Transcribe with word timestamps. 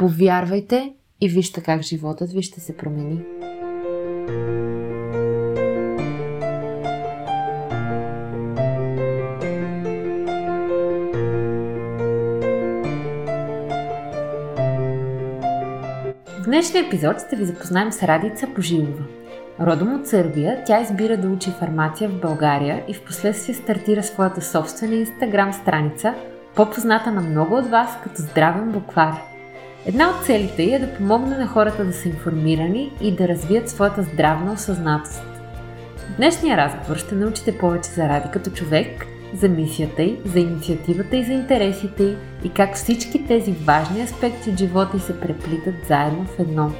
Повярвайте 0.00 0.94
и 1.20 1.28
вижте 1.28 1.62
как 1.62 1.82
животът 1.82 2.32
ви 2.32 2.42
ще 2.42 2.60
се 2.60 2.76
промени. 2.76 3.22
В 16.26 16.44
днешния 16.44 16.86
епизод 16.86 17.16
ще 17.26 17.36
ви 17.36 17.44
запознаем 17.44 17.92
с 17.92 18.02
Радица 18.02 18.46
Пожилова. 18.54 19.04
Родом 19.60 19.94
от 19.94 20.06
Сърбия, 20.06 20.62
тя 20.66 20.80
избира 20.80 21.16
да 21.16 21.28
учи 21.28 21.50
фармация 21.50 22.08
в 22.08 22.20
България 22.20 22.84
и 22.88 22.94
в 22.94 23.04
последствие 23.04 23.54
стартира 23.54 24.02
своята 24.02 24.42
собствена 24.42 24.94
инстаграм 24.94 25.52
страница, 25.52 26.14
по-позната 26.56 27.12
на 27.12 27.20
много 27.20 27.54
от 27.54 27.66
вас 27.66 27.98
като 28.02 28.22
здравен 28.22 28.72
буквар– 28.72 29.22
Една 29.86 30.08
от 30.10 30.24
целите 30.24 30.62
е 30.62 30.78
да 30.78 30.94
помогне 30.94 31.36
на 31.38 31.46
хората 31.46 31.84
да 31.84 31.92
са 31.92 32.08
информирани 32.08 32.92
и 33.00 33.16
да 33.16 33.28
развият 33.28 33.68
своята 33.68 34.02
здравна 34.02 34.52
осъзнатост. 34.52 35.22
В 35.96 36.16
днешния 36.16 36.56
разговор 36.56 36.96
ще 36.96 37.14
научите 37.14 37.58
повече 37.58 37.90
за 37.90 38.08
Ради 38.08 38.28
като 38.32 38.50
човек, 38.50 39.06
за 39.34 39.48
мисията 39.48 40.02
й, 40.02 40.18
за 40.24 40.40
инициативата 40.40 41.16
и 41.16 41.24
за 41.24 41.32
интересите 41.32 42.02
й 42.02 42.16
и 42.44 42.48
как 42.48 42.74
всички 42.74 43.26
тези 43.26 43.52
важни 43.52 44.02
аспекти 44.02 44.50
от 44.50 44.58
живота 44.58 44.96
й 44.96 45.00
се 45.00 45.20
преплитат 45.20 45.74
заедно 45.88 46.24
в 46.24 46.38
едно. 46.38 46.72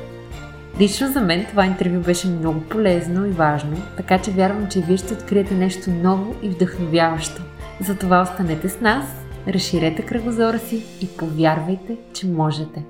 Лично 0.80 1.12
за 1.12 1.20
мен 1.20 1.46
това 1.48 1.66
интервю 1.66 2.00
беше 2.00 2.28
много 2.28 2.60
полезно 2.60 3.26
и 3.26 3.30
важно, 3.30 3.76
така 3.96 4.18
че 4.18 4.30
вярвам, 4.30 4.68
че 4.68 4.80
вие 4.80 4.96
ще 4.96 5.14
откриете 5.14 5.54
нещо 5.54 5.90
ново 5.90 6.34
и 6.42 6.48
вдъхновяващо. 6.48 7.42
Затова 7.80 8.22
останете 8.22 8.68
с 8.68 8.80
нас 8.80 9.04
разширете 9.48 10.06
кръгозора 10.06 10.58
си 10.58 10.82
и 11.02 11.16
повярвайте, 11.18 11.98
че 12.12 12.26
можете. 12.26 12.84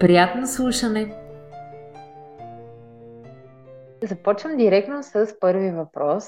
Приятно 0.00 0.46
слушане! 0.46 1.14
Започвам 4.04 4.56
директно 4.56 5.02
с 5.02 5.34
първи 5.40 5.70
въпрос, 5.70 6.24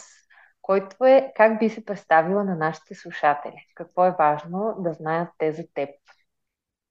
който 0.63 1.05
е 1.05 1.33
как 1.37 1.59
би 1.59 1.69
се 1.69 1.85
представила 1.85 2.45
на 2.45 2.57
нашите 2.57 2.95
слушатели? 2.95 3.67
Какво 3.75 4.07
е 4.07 4.15
важно 4.19 4.77
да 4.79 4.93
знаят 4.93 5.29
те 5.39 5.53
за 5.53 5.63
теб? 5.75 5.89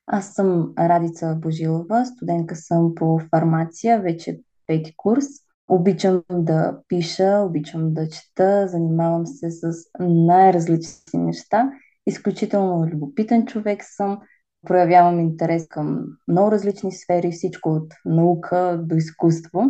Аз 0.08 0.34
съм 0.34 0.74
Радица 0.80 1.38
Божилова, 1.40 2.06
студентка 2.06 2.56
съм 2.56 2.96
по 2.96 3.20
фармация, 3.30 4.02
вече 4.02 4.40
пети 4.68 4.94
курс. 4.98 5.26
Обичам 5.68 6.24
да 6.30 6.80
пиша, 6.88 7.44
обичам 7.46 7.94
да 7.94 8.10
чета, 8.10 8.68
занимавам 8.68 9.28
се 9.28 9.52
с 9.52 9.74
най-различни 10.00 11.20
неща 11.20 11.72
изключително 12.06 12.88
любопитен 12.88 13.46
човек 13.46 13.84
съм, 13.84 14.20
проявявам 14.68 15.20
интерес 15.20 15.68
към 15.68 16.06
много 16.28 16.52
различни 16.52 16.92
сфери, 16.92 17.32
всичко 17.32 17.70
от 17.70 17.94
наука 18.06 18.82
до 18.84 18.96
изкуство. 18.96 19.64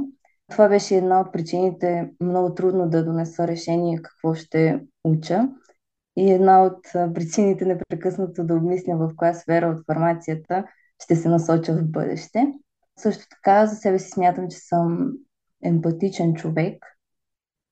Това 0.51 0.69
беше 0.69 0.95
една 0.95 1.19
от 1.19 1.33
причините 1.33 2.09
много 2.21 2.53
трудно 2.53 2.89
да 2.89 3.05
донеса 3.05 3.47
решение 3.47 4.01
какво 4.01 4.33
ще 4.33 4.81
уча. 5.03 5.49
И 6.17 6.31
една 6.31 6.63
от 6.63 6.79
причините 6.93 7.66
непрекъснато 7.66 8.43
да 8.43 8.55
обмисля 8.55 8.97
в 8.97 9.11
коя 9.16 9.33
сфера 9.33 9.67
от 9.67 9.85
фармацията 9.85 10.66
ще 11.03 11.16
се 11.16 11.29
насоча 11.29 11.73
в 11.73 11.91
бъдеще. 11.91 12.53
Също 12.99 13.25
така 13.29 13.66
за 13.66 13.75
себе 13.75 13.99
си 13.99 14.09
смятам, 14.09 14.47
че 14.49 14.57
съм 14.57 15.11
емпатичен 15.63 16.33
човек, 16.33 16.85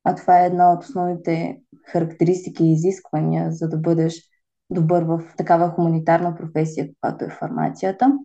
а 0.03 0.15
това 0.15 0.41
е 0.41 0.45
една 0.45 0.73
от 0.73 0.83
основните 0.83 1.61
характеристики 1.85 2.63
и 2.63 2.71
изисквания, 2.71 3.51
за 3.51 3.69
да 3.69 3.77
бъдеш 3.77 4.30
добър 4.71 5.03
в 5.03 5.23
такава 5.37 5.69
хуманитарна 5.69 6.35
професия, 6.35 6.87
каквато 6.87 7.25
е 7.25 7.29
фармацията. 7.29 8.19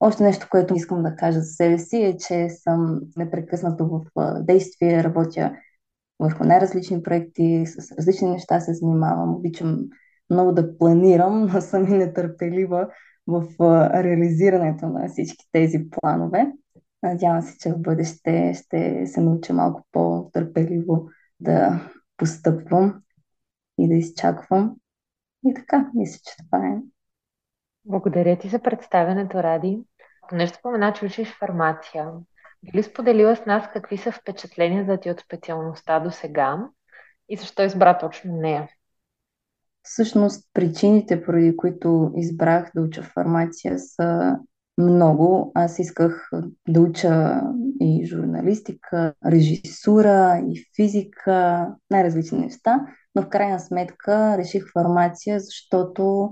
Още 0.00 0.22
нещо, 0.22 0.46
което 0.50 0.74
искам 0.74 1.02
да 1.02 1.16
кажа 1.16 1.40
за 1.40 1.52
себе 1.52 1.78
си 1.78 1.96
е, 1.96 2.16
че 2.16 2.48
съм 2.48 3.00
непрекъснато 3.16 3.88
в 3.88 4.00
действие, 4.40 5.04
работя 5.04 5.56
върху 6.20 6.44
най-различни 6.44 7.02
проекти, 7.02 7.64
с 7.66 7.92
различни 7.92 8.30
неща 8.30 8.60
се 8.60 8.74
занимавам, 8.74 9.34
обичам 9.34 9.78
много 10.30 10.52
да 10.52 10.78
планирам, 10.78 11.46
но 11.46 11.60
съм 11.60 11.94
и 11.94 11.98
нетърпелива 11.98 12.88
в 13.26 13.44
реализирането 14.02 14.86
на 14.86 15.08
всички 15.08 15.48
тези 15.52 15.90
планове. 15.90 16.52
Надявам 17.02 17.42
се, 17.42 17.58
че 17.58 17.72
в 17.72 17.78
бъдеще 17.78 18.54
ще 18.54 19.06
се 19.06 19.20
науча 19.20 19.52
малко 19.52 19.86
по-търпеливо 19.92 21.08
да 21.40 21.80
постъпвам 22.16 23.02
и 23.78 23.88
да 23.88 23.94
изчаквам. 23.94 24.76
И 25.46 25.54
така, 25.54 25.90
мисля, 25.94 26.20
че 26.24 26.36
това 26.36 26.66
е. 26.66 26.78
Благодаря 27.84 28.38
ти 28.38 28.48
за 28.48 28.58
представянето, 28.58 29.42
Ради. 29.42 29.84
Понеже 30.28 30.54
спомена, 30.54 30.92
че 30.92 31.04
учиш 31.04 31.38
фармация, 31.38 32.10
би 32.62 32.78
ли 32.78 32.82
споделила 32.82 33.36
с 33.36 33.46
нас 33.46 33.64
какви 33.72 33.96
са 33.98 34.12
впечатленията 34.12 35.00
ти 35.00 35.10
от 35.10 35.20
специалността 35.20 36.00
до 36.00 36.10
сега 36.10 36.68
и 37.28 37.36
защо 37.36 37.62
избра 37.62 37.98
точно 37.98 38.36
нея? 38.36 38.68
Всъщност, 39.82 40.50
причините, 40.54 41.24
поради 41.24 41.56
които 41.56 42.12
избрах 42.16 42.70
да 42.74 42.82
уча 42.82 43.02
фармация, 43.02 43.78
са 43.78 44.38
много. 44.78 45.52
Аз 45.54 45.78
исках 45.78 46.30
да 46.68 46.80
уча 46.80 47.40
и 47.80 48.06
журналистика, 48.06 49.14
режисура, 49.26 50.42
и 50.48 50.64
физика, 50.76 51.68
най-различни 51.90 52.38
неща 52.38 52.86
но 53.14 53.22
в 53.22 53.28
крайна 53.28 53.60
сметка 53.60 54.38
реших 54.38 54.72
фармация, 54.72 55.40
защото 55.40 56.30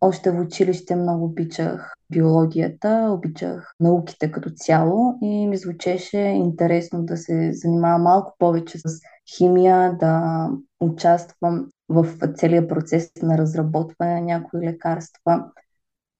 още 0.00 0.30
в 0.30 0.40
училище 0.40 0.96
много 0.96 1.24
обичах 1.24 1.94
биологията, 2.10 3.08
обичах 3.10 3.74
науките 3.80 4.32
като 4.32 4.50
цяло 4.50 5.18
и 5.22 5.46
ми 5.46 5.56
звучеше 5.56 6.18
интересно 6.18 7.04
да 7.04 7.16
се 7.16 7.52
занимавам 7.52 8.02
малко 8.02 8.34
повече 8.38 8.78
с 8.78 9.00
химия, 9.36 9.96
да 10.00 10.48
участвам 10.80 11.66
в 11.88 12.06
целия 12.34 12.68
процес 12.68 13.10
на 13.22 13.38
разработване 13.38 14.14
на 14.14 14.20
някои 14.20 14.60
лекарства. 14.66 15.44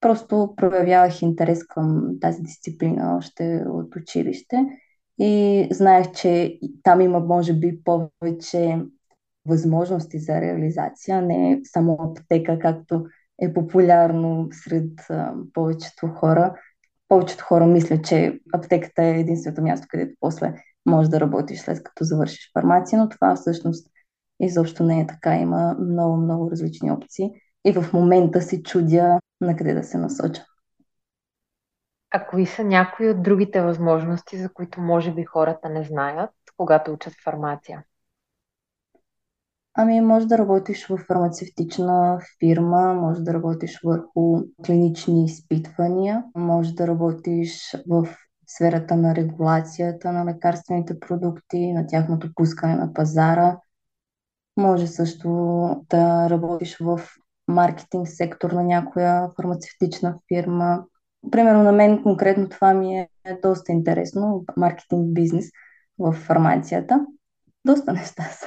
Просто 0.00 0.54
проявявах 0.56 1.22
интерес 1.22 1.66
към 1.66 2.16
тази 2.20 2.43
дисциплина 2.43 3.16
още 3.16 3.64
от 3.69 3.97
училище 3.97 4.66
и 5.19 5.66
знаех, 5.70 6.12
че 6.12 6.59
там 6.82 7.00
има 7.00 7.20
може 7.20 7.53
би 7.53 7.81
повече 7.84 8.78
възможности 9.47 10.19
за 10.19 10.41
реализация, 10.41 11.22
не 11.22 11.60
само 11.65 11.99
аптека, 12.00 12.59
както 12.59 13.06
е 13.43 13.55
популярно 13.55 14.49
сред 14.53 15.00
а, 15.10 15.34
повечето 15.53 16.09
хора. 16.09 16.55
Повечето 17.09 17.44
хора 17.44 17.66
мислят, 17.66 18.05
че 18.05 18.41
аптеката 18.55 19.05
е 19.05 19.21
единственото 19.21 19.62
място, 19.62 19.87
където 19.91 20.16
после 20.21 20.55
можеш 20.87 21.09
да 21.09 21.21
работиш 21.21 21.60
след 21.60 21.82
като 21.82 22.05
завършиш 22.05 22.50
фармация, 22.53 22.99
но 22.99 23.09
това 23.09 23.37
всъщност 23.37 23.91
изобщо 24.41 24.82
не 24.84 25.00
е 25.00 25.06
така. 25.06 25.37
Има 25.37 25.76
много, 25.81 26.16
много 26.16 26.50
различни 26.50 26.91
опции 26.91 27.31
и 27.65 27.72
в 27.72 27.93
момента 27.93 28.43
си 28.43 28.62
чудя 28.62 29.21
на 29.41 29.56
къде 29.56 29.75
да 29.75 29.84
се 29.84 29.99
насоча. 29.99 30.43
А 32.11 32.26
кои 32.26 32.46
са 32.46 32.64
някои 32.64 33.08
от 33.08 33.23
другите 33.23 33.62
възможности, 33.62 34.38
за 34.38 34.49
които 34.49 34.81
може 34.81 35.14
би 35.14 35.25
хората 35.25 35.69
не 35.69 35.85
знаят, 35.85 36.31
когато 36.56 36.93
учат 36.93 37.14
фармация? 37.25 37.85
Ами, 39.76 40.00
може 40.00 40.26
да 40.26 40.38
работиш 40.38 40.87
в 40.87 40.97
фармацевтична 40.97 42.21
фирма, 42.41 42.94
може 42.94 43.21
да 43.21 43.35
работиш 43.35 43.81
върху 43.85 44.43
клинични 44.67 45.25
изпитвания, 45.25 46.25
може 46.37 46.75
да 46.75 46.87
работиш 46.87 47.76
в 47.88 48.09
сферата 48.47 48.97
на 48.97 49.15
регулацията 49.15 50.12
на 50.12 50.25
лекарствените 50.25 51.00
продукти, 51.00 51.73
на 51.73 51.87
тяхното 51.87 52.29
пускане 52.35 52.75
на 52.75 52.93
пазара. 52.93 53.59
Може 54.56 54.87
също 54.87 55.29
да 55.91 56.31
работиш 56.31 56.79
в 56.81 57.00
маркетинг 57.49 58.09
сектор 58.09 58.50
на 58.50 58.62
някоя 58.62 59.31
фармацевтична 59.37 60.19
фирма. 60.29 60.85
Примерно 61.31 61.62
на 61.62 61.73
мен 61.73 62.03
конкретно 62.03 62.49
това 62.49 62.75
ми 62.75 62.99
е 62.99 63.09
доста 63.43 63.73
интересно, 63.73 64.44
маркетинг 64.56 65.15
бизнес 65.15 65.47
в 65.99 66.12
фармацията. 66.12 67.06
Доста 67.65 67.93
неща 67.93 68.23
са. 68.23 68.47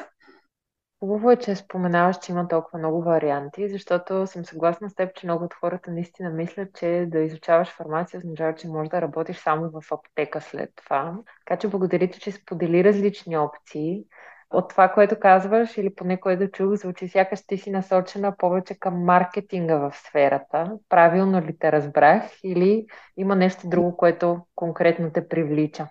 Хубаво 1.00 1.32
е, 1.32 1.36
че 1.36 1.56
споменаваш, 1.56 2.18
че 2.20 2.32
има 2.32 2.48
толкова 2.48 2.80
много 2.80 3.02
варианти, 3.02 3.70
защото 3.70 4.28
съм 4.28 4.46
съгласна 4.46 4.90
с 4.90 4.96
теб, 4.96 5.16
че 5.16 5.26
много 5.26 5.46
от 5.46 5.54
хората 5.54 5.92
наистина 5.92 6.30
мислят, 6.30 6.70
че 6.76 7.06
да 7.08 7.20
изучаваш 7.20 7.70
фармация 7.70 8.18
означава, 8.18 8.56
че 8.56 8.68
можеш 8.68 8.90
да 8.90 9.02
работиш 9.02 9.38
само 9.38 9.70
в 9.70 9.92
аптека 9.92 10.42
след 10.42 10.70
това. 10.76 11.18
Така 11.46 11.60
че 11.60 11.68
благодаря 11.68 12.10
ти, 12.10 12.20
че 12.20 12.32
сподели 12.32 12.84
различни 12.84 13.38
опции. 13.38 14.04
От 14.50 14.70
това, 14.70 14.90
което 14.90 15.20
казваш, 15.20 15.78
или 15.78 15.96
поне 15.96 16.20
което 16.20 16.52
чух, 16.52 16.74
звучи 16.74 17.08
сякаш 17.08 17.48
ти 17.48 17.58
си 17.58 17.72
насочена 17.72 18.36
повече 18.38 18.80
към 18.80 19.04
маркетинга 19.04 19.76
в 19.76 19.96
сферата. 19.96 20.78
Правилно 20.90 21.42
ли 21.42 21.58
те 21.60 21.72
разбрах? 21.72 22.24
Или 22.44 22.86
има 23.18 23.36
нещо 23.36 23.70
друго, 23.70 23.98
което 23.98 24.40
конкретно 24.56 25.12
те 25.12 25.28
привлича? 25.28 25.88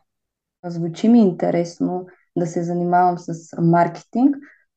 Звучи 0.65 1.09
ми 1.09 1.21
интересно 1.21 2.07
да 2.37 2.47
се 2.47 2.63
занимавам 2.63 3.19
с 3.19 3.57
маркетинг, 3.63 4.37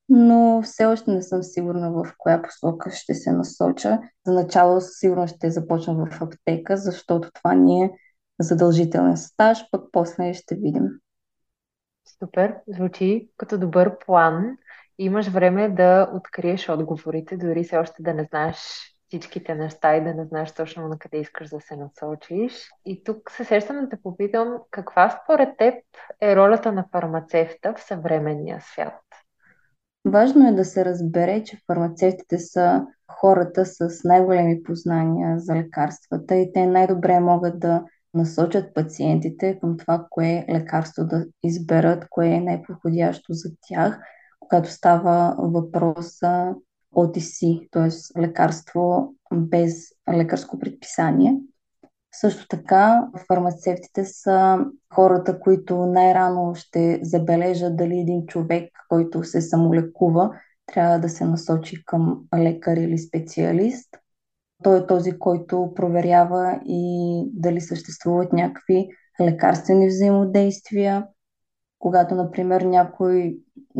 но 0.10 0.62
все 0.62 0.86
още 0.86 1.12
не 1.12 1.22
съм 1.22 1.44
сигурна 1.44 1.92
в 1.92 2.14
коя 2.18 2.42
посока 2.42 2.92
ще 2.92 3.14
се 3.14 3.32
насоча. 3.32 4.00
За 4.26 4.34
начало 4.34 4.82
сигурно 4.82 5.28
ще 5.28 5.52
започна 5.52 6.06
в 6.06 6.22
аптека, 6.22 6.78
защото 6.78 7.32
това 7.34 7.54
ни 7.54 7.84
е 7.84 7.92
задължителен 8.40 9.18
стаж, 9.18 9.66
пък 9.72 9.86
после 9.92 10.34
ще 10.34 10.56
видим. 10.56 10.84
Супер, 12.20 12.56
звучи 12.68 13.30
като 13.38 13.58
добър 13.58 13.98
план. 13.98 14.58
Имаш 14.98 15.28
време 15.28 15.70
да 15.70 16.12
откриеш 16.14 16.70
отговорите, 16.70 17.38
дори 17.38 17.64
все 17.64 17.78
още 17.78 18.04
да 18.04 18.14
не 18.14 18.24
знаеш 18.24 18.58
всичките 19.08 19.56
неща 19.56 19.96
и 19.96 20.04
да 20.04 20.14
не 20.14 20.26
знаеш 20.26 20.52
точно 20.52 20.88
на 20.88 21.00
къде 21.00 21.18
искаш 21.18 21.50
да 21.50 21.60
се 21.60 21.76
насочиш. 21.76 22.70
И 22.86 23.04
тук 23.04 23.32
се 23.32 23.44
сещам 23.44 23.82
да 23.82 23.90
те 23.90 24.02
попитам, 24.04 24.58
каква 24.72 25.20
според 25.24 25.58
теб 25.58 25.76
е 26.22 26.36
ролята 26.36 26.72
на 26.72 26.86
фармацевта 26.92 27.74
в 27.74 27.84
съвременния 27.84 28.62
свят? 28.62 29.02
Важно 30.06 30.48
е 30.48 30.52
да 30.52 30.66
се 30.66 30.86
разбере, 30.86 31.44
че 31.44 31.60
фармацевтите 31.68 32.38
са 32.38 32.86
хората 33.12 33.66
с 33.66 34.04
най-големи 34.04 34.64
познания 34.64 35.40
за 35.40 35.56
лекарствата 35.56 36.36
и 36.36 36.54
те 36.54 36.66
най-добре 36.66 37.20
могат 37.20 37.60
да 37.60 37.84
насочат 38.14 38.74
пациентите 38.74 39.60
към 39.60 39.78
това, 39.78 40.06
кое 40.10 40.46
лекарство 40.50 41.06
да 41.06 41.26
изберат, 41.44 42.06
кое 42.10 42.28
е 42.28 42.42
най-подходящо 42.42 43.34
за 43.34 43.50
тях, 43.68 44.00
когато 44.40 44.72
става 44.72 45.36
въпрос 45.40 46.20
за 46.20 46.54
OTC, 46.96 47.68
т.е. 47.72 48.20
лекарство 48.22 49.14
без 49.34 49.90
лекарско 50.14 50.60
предписание. 50.60 51.38
Също 52.12 52.48
така, 52.48 53.08
фармацевтите 53.28 54.06
са 54.06 54.66
хората, 54.94 55.40
които 55.40 55.86
най-рано 55.86 56.56
ще 56.56 57.00
забележат 57.04 57.76
дали 57.78 58.00
един 58.00 58.26
човек, 58.26 58.72
който 58.90 59.24
се 59.24 59.42
самолекува, 59.42 60.32
трябва 60.66 61.00
да 61.00 61.10
се 61.10 61.26
насочи 61.26 61.86
към 61.86 62.22
лекар 62.38 62.78
или 62.78 62.98
специалист. 62.98 63.90
Той 64.64 64.80
е 64.80 64.88
този, 64.88 65.20
който 65.20 65.72
проверява 65.76 66.62
и 66.66 67.24
дали 67.34 67.62
съществуват 67.62 68.34
някакви 68.34 68.90
лекарствени 69.22 69.88
взаимодействия. 69.88 71.08
Когато, 71.80 72.16
например, 72.16 72.62
някой 72.62 73.38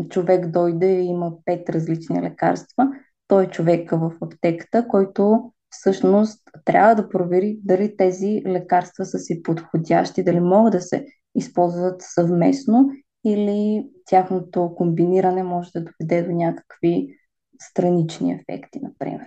човек 0.08 0.46
дойде 0.46 1.00
и 1.00 1.06
има 1.06 1.32
пет 1.44 1.70
различни 1.70 2.22
лекарства, 2.22 2.88
той 3.28 3.44
е 3.44 3.50
човека 3.50 3.98
в 3.98 4.12
аптеката, 4.20 4.88
който 4.88 5.52
всъщност 5.70 6.42
трябва 6.64 6.94
да 6.94 7.08
провери 7.08 7.58
дали 7.64 7.96
тези 7.96 8.42
лекарства 8.46 9.04
са 9.04 9.18
си 9.18 9.42
подходящи, 9.42 10.24
дали 10.24 10.40
могат 10.40 10.72
да 10.72 10.80
се 10.80 11.06
използват 11.34 12.02
съвместно 12.02 12.90
или 13.24 13.88
тяхното 14.06 14.74
комбиниране 14.76 15.42
може 15.42 15.70
да 15.74 15.84
доведе 15.84 16.22
до 16.22 16.32
някакви 16.32 17.08
странични 17.62 18.32
ефекти, 18.32 18.80
например. 18.82 19.26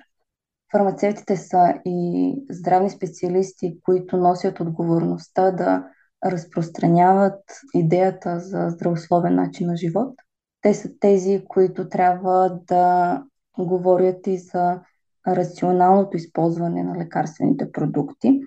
Фармацевтите 0.72 1.38
са 1.38 1.74
и 1.86 2.36
здравни 2.50 2.90
специалисти, 2.90 3.80
които 3.84 4.18
носят 4.18 4.60
отговорността 4.60 5.52
да 5.52 5.88
разпространяват 6.26 7.42
идеята 7.74 8.40
за 8.40 8.70
здравословен 8.70 9.36
начин 9.36 9.68
на 9.68 9.78
живот. 9.78 10.16
Те 10.62 10.74
са 10.74 10.90
тези, 11.00 11.44
които 11.48 11.90
трябва 11.90 12.60
да 12.68 13.24
говорят 13.60 14.28
и 14.28 14.38
за 14.38 14.82
рационалното 15.28 16.18
използване 16.18 16.84
на 16.84 16.98
лекарствените 16.98 17.72
продукти. 17.72 18.40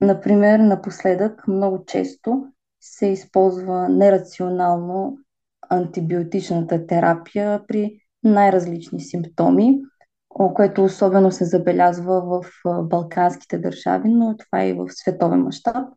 Например, 0.00 0.58
напоследък 0.58 1.48
много 1.48 1.84
често 1.84 2.46
се 2.80 3.06
използва 3.06 3.88
нерационално 3.88 5.18
антибиотичната 5.70 6.86
терапия 6.86 7.66
при 7.68 8.00
най-различни 8.24 9.00
симптоми, 9.00 9.80
което 10.28 10.84
особено 10.84 11.30
се 11.32 11.44
забелязва 11.44 12.20
в 12.20 12.44
балканските 12.82 13.58
държави, 13.58 14.08
но 14.08 14.36
това 14.36 14.62
е 14.62 14.68
и 14.68 14.72
в 14.72 14.86
световен 14.88 15.42
мащаб. 15.42 15.88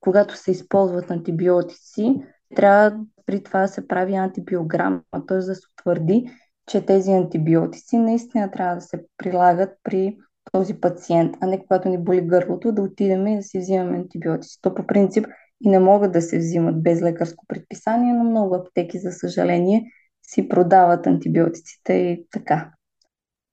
Когато 0.00 0.36
се 0.36 0.50
използват 0.50 1.10
антибиотици, 1.10 2.22
трябва 2.56 2.98
при 3.26 3.42
това 3.42 3.60
да 3.60 3.68
се 3.68 3.88
прави 3.88 4.14
антибиограма, 4.14 5.00
т.е. 5.28 5.36
да 5.36 5.54
се 5.54 5.66
утвърди, 5.72 6.30
че 6.66 6.86
тези 6.86 7.10
антибиотици 7.10 7.96
наистина 7.96 8.50
трябва 8.50 8.74
да 8.74 8.80
се 8.80 9.04
прилагат 9.16 9.70
при 9.82 10.16
този 10.52 10.74
пациент, 10.74 11.36
а 11.40 11.46
не 11.46 11.58
когато 11.58 11.88
ни 11.88 11.98
боли 11.98 12.20
гърлото, 12.20 12.72
да 12.72 12.82
отидем 12.82 13.26
и 13.26 13.36
да 13.36 13.42
си 13.42 13.58
взимаме 13.58 13.96
антибиотици. 13.96 14.58
То 14.62 14.74
по 14.74 14.86
принцип 14.86 15.26
и 15.64 15.68
не 15.68 15.78
могат 15.78 16.12
да 16.12 16.22
се 16.22 16.38
взимат 16.38 16.82
без 16.82 17.02
лекарско 17.02 17.44
предписание, 17.48 18.12
но 18.12 18.24
много 18.24 18.54
аптеки, 18.54 18.98
за 18.98 19.12
съжаление, 19.12 19.84
си 20.22 20.48
продават 20.48 21.06
антибиотиците 21.06 21.92
и 21.92 22.26
така. 22.30 22.70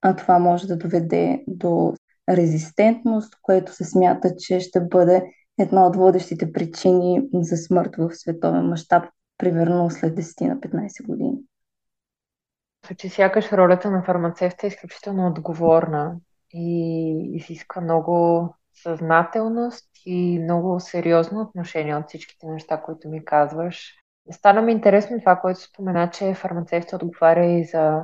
А 0.02 0.16
това 0.16 0.40
може 0.40 0.68
да 0.68 0.78
доведе 0.78 1.44
до 1.48 1.94
резистентност, 2.30 3.34
което 3.42 3.74
се 3.74 3.84
смята, 3.84 4.36
че 4.38 4.60
ще 4.60 4.82
бъде 4.82 5.24
една 5.60 5.88
от 5.88 5.96
водещите 5.96 6.52
причини 6.52 7.22
за 7.34 7.58
смърт 7.58 7.96
в 7.98 8.10
световен 8.14 8.66
мащаб, 8.66 9.06
примерно 9.38 9.90
след 9.90 10.16
10 10.16 10.48
на 10.48 10.60
15 10.60 11.08
години 11.08 11.38
че 12.98 13.10
сякаш 13.10 13.52
ролята 13.52 13.92
на 13.92 14.04
фармацевта 14.04 14.66
е 14.66 14.68
изключително 14.68 15.28
отговорна 15.28 16.16
и 16.54 17.36
изисква 17.36 17.82
много 17.82 18.48
съзнателност 18.74 19.90
и 20.06 20.40
много 20.40 20.80
сериозно 20.80 21.42
отношение 21.42 21.96
от 21.96 22.08
всичките 22.08 22.48
неща, 22.48 22.82
които 22.82 23.10
ми 23.10 23.26
казваш. 23.26 23.94
Стана 24.32 24.62
ми 24.62 24.72
интересно 24.72 25.20
това, 25.20 25.36
което 25.36 25.60
спомена, 25.60 26.10
че 26.10 26.34
фармацевта 26.34 26.96
отговаря 26.96 27.46
и 27.46 27.64
за 27.64 28.04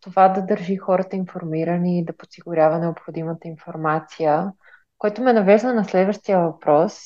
това 0.00 0.28
да 0.28 0.42
държи 0.42 0.76
хората 0.76 1.16
информирани 1.16 1.98
и 1.98 2.04
да 2.04 2.16
подсигурява 2.16 2.78
необходимата 2.78 3.48
информация, 3.48 4.52
което 4.98 5.22
ме 5.22 5.32
навежда 5.32 5.74
на 5.74 5.84
следващия 5.84 6.40
въпрос. 6.40 7.00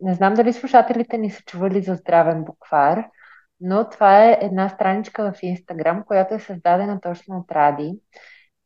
Не 0.00 0.14
знам 0.14 0.34
дали 0.34 0.52
слушателите 0.52 1.18
ни 1.18 1.30
са 1.30 1.42
чували 1.42 1.82
за 1.82 1.94
здравен 1.94 2.44
буквар, 2.44 3.04
но 3.60 3.88
това 3.88 4.24
е 4.24 4.38
една 4.42 4.68
страничка 4.68 5.32
в 5.32 5.42
Инстаграм, 5.42 6.04
която 6.06 6.34
е 6.34 6.40
създадена 6.40 7.00
точно 7.00 7.38
от 7.38 7.52
Ради. 7.52 8.00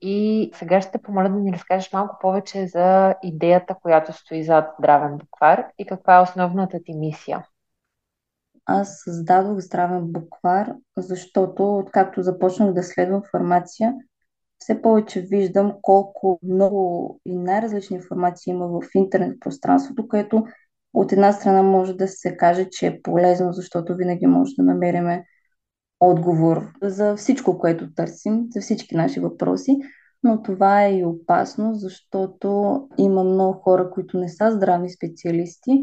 И 0.00 0.50
сега 0.54 0.80
ще 0.80 0.90
те 0.90 1.02
помоля 1.02 1.28
да 1.28 1.34
ни 1.34 1.52
разкажеш 1.52 1.92
малко 1.92 2.16
повече 2.20 2.66
за 2.66 3.14
идеята, 3.22 3.74
която 3.82 4.12
стои 4.12 4.44
зад 4.44 4.70
Здравен 4.78 5.18
буквар 5.18 5.66
и 5.78 5.86
каква 5.86 6.16
е 6.16 6.22
основната 6.22 6.78
ти 6.84 6.94
мисия. 6.94 7.46
Аз 8.66 9.00
създадох 9.04 9.58
Здравен 9.58 10.02
буквар, 10.04 10.74
защото 10.96 11.76
откакто 11.78 12.22
започнах 12.22 12.72
да 12.72 12.82
следвам 12.82 13.16
информация, 13.24 13.94
все 14.58 14.82
повече 14.82 15.20
виждам 15.20 15.74
колко 15.82 16.38
много 16.42 17.20
и 17.24 17.36
най-различни 17.36 17.96
информации 17.96 18.50
има 18.50 18.66
в 18.68 18.80
интернет 18.94 19.40
пространството, 19.40 20.08
което 20.08 20.46
от 20.94 21.12
една 21.12 21.32
страна 21.32 21.62
може 21.62 21.94
да 21.94 22.08
се 22.08 22.36
каже, 22.36 22.68
че 22.70 22.86
е 22.86 23.02
полезно, 23.02 23.52
защото 23.52 23.94
винаги 23.94 24.26
може 24.26 24.54
да 24.58 24.62
намерим 24.62 25.22
отговор 26.00 26.72
за 26.82 27.16
всичко, 27.16 27.58
което 27.58 27.94
търсим, 27.94 28.46
за 28.50 28.60
всички 28.60 28.96
наши 28.96 29.20
въпроси, 29.20 29.78
но 30.22 30.42
това 30.42 30.84
е 30.84 30.98
и 30.98 31.04
опасно, 31.04 31.74
защото 31.74 32.80
има 32.98 33.24
много 33.24 33.52
хора, 33.52 33.90
които 33.90 34.18
не 34.18 34.28
са 34.28 34.52
здравни 34.52 34.90
специалисти 34.90 35.82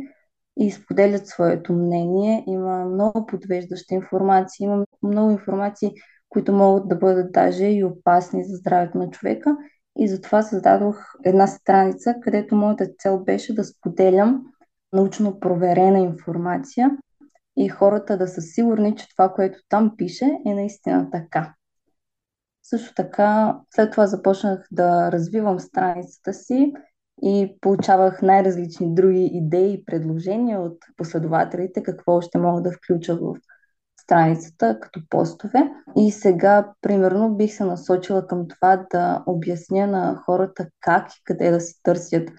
и 0.57 0.71
споделят 0.71 1.27
своето 1.27 1.73
мнение. 1.73 2.43
Има 2.47 2.85
много 2.85 3.25
подвеждаща 3.25 3.95
информация, 3.95 4.65
има 4.65 4.85
много 5.03 5.31
информации, 5.31 5.91
които 6.29 6.53
могат 6.53 6.87
да 6.87 6.95
бъдат 6.95 7.31
даже 7.31 7.65
и 7.65 7.83
опасни 7.83 8.43
за 8.43 8.55
здравето 8.55 8.97
на 8.97 9.09
човека. 9.09 9.57
И 9.97 10.07
затова 10.07 10.41
създадох 10.41 10.97
една 11.23 11.47
страница, 11.47 12.15
където 12.23 12.55
моята 12.55 12.87
цел 12.99 13.23
беше 13.23 13.55
да 13.55 13.63
споделям 13.63 14.43
научно 14.93 15.39
проверена 15.39 15.99
информация 15.99 16.97
и 17.57 17.69
хората 17.69 18.17
да 18.17 18.27
са 18.27 18.41
сигурни, 18.41 18.95
че 18.95 19.09
това, 19.09 19.33
което 19.33 19.59
там 19.69 19.93
пише, 19.97 20.39
е 20.45 20.53
наистина 20.53 21.09
така. 21.11 21.53
Също 22.63 22.93
така, 22.95 23.59
след 23.69 23.91
това 23.91 24.07
започнах 24.07 24.67
да 24.71 25.11
развивам 25.11 25.59
страницата 25.59 26.33
си 26.33 26.73
и 27.23 27.57
получавах 27.61 28.21
най-различни 28.21 28.95
други 28.95 29.29
идеи 29.33 29.73
и 29.73 29.85
предложения 29.85 30.61
от 30.61 30.77
последователите, 30.97 31.83
какво 31.83 32.21
ще 32.21 32.37
мога 32.37 32.61
да 32.61 32.71
включа 32.71 33.15
в 33.15 33.35
страницата 34.01 34.79
като 34.81 35.01
постове. 35.09 35.71
И 35.97 36.11
сега, 36.11 36.73
примерно, 36.81 37.35
бих 37.35 37.53
се 37.53 37.63
насочила 37.63 38.27
към 38.27 38.47
това 38.47 38.85
да 38.91 39.23
обясня 39.25 39.87
на 39.87 40.15
хората 40.25 40.67
как 40.79 41.11
и 41.11 41.21
къде 41.23 41.51
да 41.51 41.61
си 41.61 41.79
търсят 41.83 42.29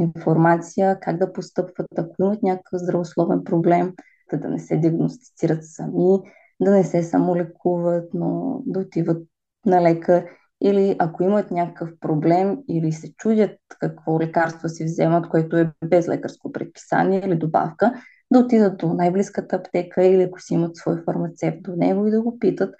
информация, 0.00 1.00
как 1.00 1.18
да 1.18 1.32
постъпват, 1.32 1.86
ако 1.98 2.14
имат 2.22 2.42
някакъв 2.42 2.80
здравословен 2.80 3.44
проблем, 3.44 3.94
да, 4.30 4.38
да 4.38 4.48
не 4.48 4.58
се 4.58 4.76
диагностицират 4.76 5.64
сами, 5.64 6.18
да 6.60 6.70
не 6.70 6.84
се 6.84 7.02
самолекуват, 7.02 8.14
но 8.14 8.60
да 8.66 8.80
отиват 8.80 9.22
на 9.66 9.82
лекар 9.82 10.24
или 10.62 10.96
ако 10.98 11.22
имат 11.22 11.50
някакъв 11.50 11.90
проблем 12.00 12.58
или 12.68 12.92
се 12.92 13.14
чудят 13.14 13.58
какво 13.80 14.20
лекарство 14.20 14.68
си 14.68 14.84
вземат, 14.84 15.28
което 15.28 15.56
е 15.56 15.72
без 15.84 16.08
лекарско 16.08 16.52
предписание 16.52 17.22
или 17.24 17.36
добавка, 17.36 17.92
да 18.30 18.38
отидат 18.38 18.78
до 18.78 18.94
най-близката 18.94 19.56
аптека 19.56 20.04
или 20.04 20.22
ако 20.22 20.40
си 20.40 20.54
имат 20.54 20.76
свой 20.76 21.02
фармацевт 21.04 21.62
до 21.62 21.76
него 21.76 22.06
и 22.06 22.10
да 22.10 22.22
го 22.22 22.38
питат 22.38 22.74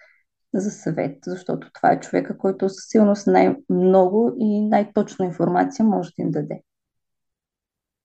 за 0.54 0.70
съвет, 0.70 1.18
защото 1.26 1.70
това 1.72 1.92
е 1.92 2.00
човека, 2.00 2.38
който 2.38 2.68
със 2.68 2.84
сигурност 2.88 3.26
най-много 3.26 4.36
и 4.38 4.68
най-точна 4.68 5.24
информация 5.24 5.84
може 5.84 6.10
да 6.18 6.22
им 6.22 6.30
даде. 6.30 6.62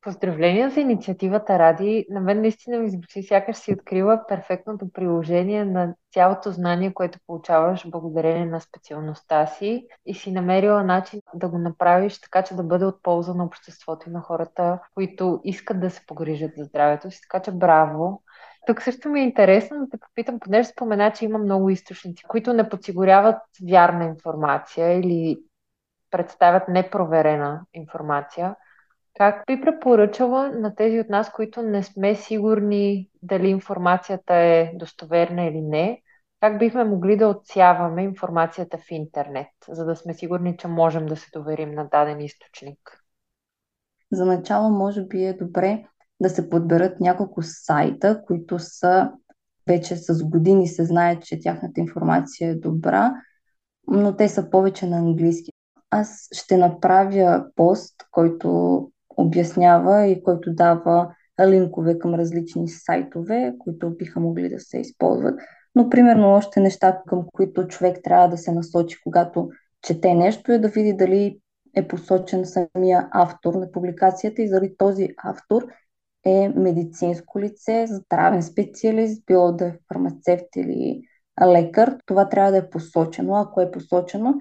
Поздравления 0.04 0.70
за 0.70 0.80
инициативата 0.80 1.60
Ради. 1.60 2.06
На 2.10 2.20
мен 2.20 2.42
наистина 2.42 2.80
ми 2.80 2.90
звучи 2.90 3.24
сякаш 3.24 3.56
си 3.56 3.74
открила 3.74 4.24
перфектното 4.28 4.92
приложение 4.94 5.66
на 5.66 5.96
цялото 6.14 6.52
знание, 6.52 6.94
което 6.94 7.20
получаваш 7.28 7.90
благодарение 7.90 8.46
на 8.46 8.62
специалността 8.62 9.48
си 9.48 9.88
и 10.06 10.14
си 10.14 10.32
намерила 10.32 10.84
начин 10.84 11.22
да 11.34 11.50
го 11.50 11.58
направиш 11.58 12.22
така, 12.22 12.44
че 12.44 12.56
да 12.56 12.64
бъде 12.64 12.86
от 12.86 13.04
полза 13.04 13.34
на 13.34 13.46
обществото 13.46 14.10
и 14.10 14.12
на 14.12 14.22
хората, 14.22 14.80
които 14.96 15.42
искат 15.44 15.80
да 15.80 15.90
се 15.90 16.06
погрижат 16.08 16.52
за 16.58 16.64
здравето 16.64 17.12
си. 17.12 17.20
Така 17.22 17.44
че 17.44 17.52
браво! 17.52 18.24
Тук 18.68 18.82
също 18.82 19.10
ми 19.10 19.20
е 19.20 19.24
интересно 19.24 19.78
да 19.80 19.90
те 19.90 19.98
попитам, 19.98 20.40
понеже 20.40 20.70
спомена, 20.70 21.12
че 21.12 21.26
има 21.26 21.40
много 21.40 21.70
източници, 21.70 22.24
които 22.24 22.54
не 22.54 22.70
подсигуряват 22.70 23.42
вярна 23.70 24.06
информация 24.06 25.00
или 25.00 25.38
представят 26.12 26.68
непроверена 26.68 27.62
информация. 27.74 28.56
Как 29.18 29.44
би 29.48 29.62
препоръчала 29.62 30.50
на 30.50 30.76
тези 30.76 31.00
от 31.00 31.10
нас, 31.10 31.32
които 31.32 31.62
не 31.62 31.84
сме 31.84 32.16
сигурни 32.16 33.10
дали 33.24 33.48
информацията 33.48 34.34
е 34.36 34.72
достоверна 34.76 35.44
или 35.44 35.62
не, 35.62 36.02
как 36.40 36.60
бихме 36.60 36.84
могли 36.84 37.18
да 37.18 37.28
отсяваме 37.28 38.04
информацията 38.04 38.78
в 38.78 38.92
интернет, 38.92 39.48
за 39.70 39.86
да 39.86 39.96
сме 39.96 40.14
сигурни, 40.14 40.58
че 40.58 40.68
можем 40.68 41.06
да 41.06 41.16
се 41.16 41.30
доверим 41.34 41.72
на 41.72 41.88
даден 41.90 42.22
източник? 42.22 43.04
За 44.12 44.26
начало, 44.26 44.70
може 44.70 45.06
би 45.06 45.26
е 45.26 45.34
добре 45.34 45.86
да 46.20 46.30
се 46.30 46.50
подберат 46.50 47.00
няколко 47.00 47.42
сайта, 47.42 48.24
които 48.28 48.60
са 48.60 49.12
вече 49.68 49.96
с 49.96 50.24
години 50.24 50.68
се 50.68 50.86
знае, 50.86 51.20
че 51.20 51.40
тяхната 51.40 51.82
информация 51.82 52.50
е 52.50 52.56
добра, 52.56 53.14
но 53.88 54.16
те 54.16 54.30
са 54.30 54.50
повече 54.50 54.86
на 54.86 54.98
английски. 54.98 55.52
Аз 55.90 56.28
ще 56.32 56.58
направя 56.58 57.46
пост, 57.56 57.96
който 58.12 58.92
обяснява 59.18 60.08
и 60.08 60.24
който 60.24 60.54
дава 60.54 61.16
линкове 61.48 62.00
към 62.00 62.16
различни 62.16 62.68
сайтове, 62.68 63.54
които 63.60 63.90
биха 63.90 64.20
могли 64.20 64.50
да 64.50 64.60
се 64.60 64.80
използват. 64.80 65.40
Но, 65.76 65.90
примерно, 65.90 66.34
още 66.34 66.60
неща, 66.60 67.02
към 67.08 67.26
които 67.34 67.68
човек 67.68 67.98
трябва 68.04 68.28
да 68.28 68.38
се 68.38 68.52
насочи, 68.52 68.98
когато 69.04 69.50
чете 69.82 70.14
нещо, 70.14 70.52
е 70.52 70.60
да 70.60 70.68
види 70.68 70.94
дали 70.94 71.40
е 71.76 71.88
посочен 71.88 72.46
самия 72.46 73.08
автор 73.12 73.54
на 73.54 73.72
публикацията 73.72 74.42
и 74.42 74.50
дали 74.50 74.78
този 74.78 75.10
автор 75.24 75.68
е 76.26 76.50
медицинско 76.50 77.40
лице, 77.40 77.86
здравен 77.90 78.44
специалист, 78.44 79.24
било 79.26 79.52
да 79.52 79.66
е 79.66 79.78
фармацевт 79.88 80.56
или 80.56 81.02
лекар. 81.48 81.98
Това 82.06 82.30
трябва 82.30 82.52
да 82.52 82.58
е 82.58 82.70
посочено. 82.70 83.36
Ако 83.36 83.62
е 83.62 83.72
посочено, 83.72 84.34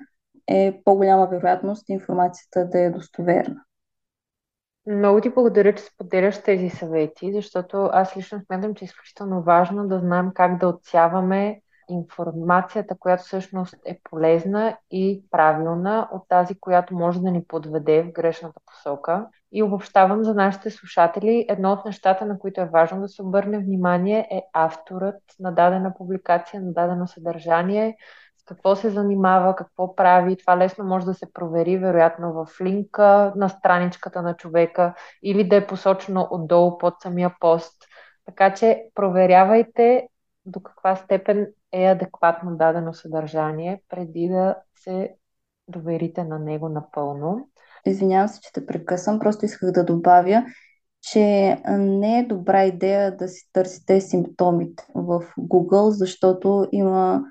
е 0.48 0.80
по-голяма 0.84 1.26
вероятност 1.26 1.88
информацията 1.88 2.68
да 2.68 2.80
е 2.80 2.90
достоверна. 2.90 3.64
Много 4.86 5.20
ти 5.20 5.30
благодаря, 5.30 5.74
че 5.74 5.82
споделяш 5.82 6.42
тези 6.42 6.70
съвети, 6.70 7.32
защото 7.32 7.90
аз 7.92 8.16
лично 8.16 8.40
смятам, 8.46 8.74
че 8.74 8.84
е 8.84 8.86
изключително 8.86 9.42
важно 9.42 9.88
да 9.88 9.98
знаем 9.98 10.30
как 10.34 10.58
да 10.58 10.68
отсяваме 10.68 11.60
информацията, 11.90 12.96
която 12.98 13.22
всъщност 13.22 13.76
е 13.84 14.00
полезна 14.04 14.76
и 14.90 15.22
правилна 15.30 16.08
от 16.12 16.28
тази, 16.28 16.60
която 16.60 16.94
може 16.94 17.20
да 17.20 17.30
ни 17.30 17.44
подведе 17.44 18.02
в 18.02 18.12
грешната 18.12 18.60
посока. 18.66 19.26
И 19.52 19.62
обобщавам 19.62 20.24
за 20.24 20.34
нашите 20.34 20.70
слушатели, 20.70 21.46
едно 21.48 21.72
от 21.72 21.84
нещата, 21.84 22.26
на 22.26 22.38
които 22.38 22.60
е 22.60 22.70
важно 22.72 23.00
да 23.00 23.08
се 23.08 23.22
обърне 23.22 23.58
внимание 23.58 24.28
е 24.30 24.42
авторът 24.52 25.22
на 25.40 25.52
дадена 25.54 25.94
публикация, 25.98 26.62
на 26.62 26.72
дадено 26.72 27.06
съдържание, 27.06 27.96
какво 28.52 28.76
се 28.76 28.90
занимава, 28.90 29.56
какво 29.56 29.96
прави. 29.96 30.36
Това 30.36 30.58
лесно 30.58 30.84
може 30.84 31.06
да 31.06 31.14
се 31.14 31.32
провери, 31.32 31.78
вероятно, 31.78 32.32
в 32.32 32.60
линка 32.60 33.32
на 33.36 33.48
страничката 33.48 34.22
на 34.22 34.36
човека 34.36 34.94
или 35.22 35.48
да 35.48 35.56
е 35.56 35.66
посочено 35.66 36.28
отдолу 36.30 36.78
под 36.78 36.94
самия 37.02 37.34
пост. 37.40 37.82
Така 38.26 38.54
че 38.54 38.84
проверявайте 38.94 40.08
до 40.46 40.60
каква 40.60 40.96
степен 40.96 41.46
е 41.72 41.86
адекватно 41.86 42.56
дадено 42.56 42.94
съдържание, 42.94 43.82
преди 43.88 44.28
да 44.28 44.56
се 44.74 45.14
доверите 45.68 46.24
на 46.24 46.38
него 46.38 46.68
напълно. 46.68 47.48
Извинявам 47.86 48.28
се, 48.28 48.40
че 48.40 48.52
те 48.52 48.66
прекъсвам, 48.66 49.18
просто 49.18 49.44
исках 49.44 49.70
да 49.70 49.84
добавя, 49.84 50.44
че 51.02 51.56
не 51.68 52.18
е 52.18 52.26
добра 52.26 52.64
идея 52.64 53.16
да 53.16 53.28
си 53.28 53.48
търсите 53.52 54.00
симптомите 54.00 54.84
в 54.94 55.22
Google, 55.38 55.88
защото 55.88 56.68
има 56.72 57.22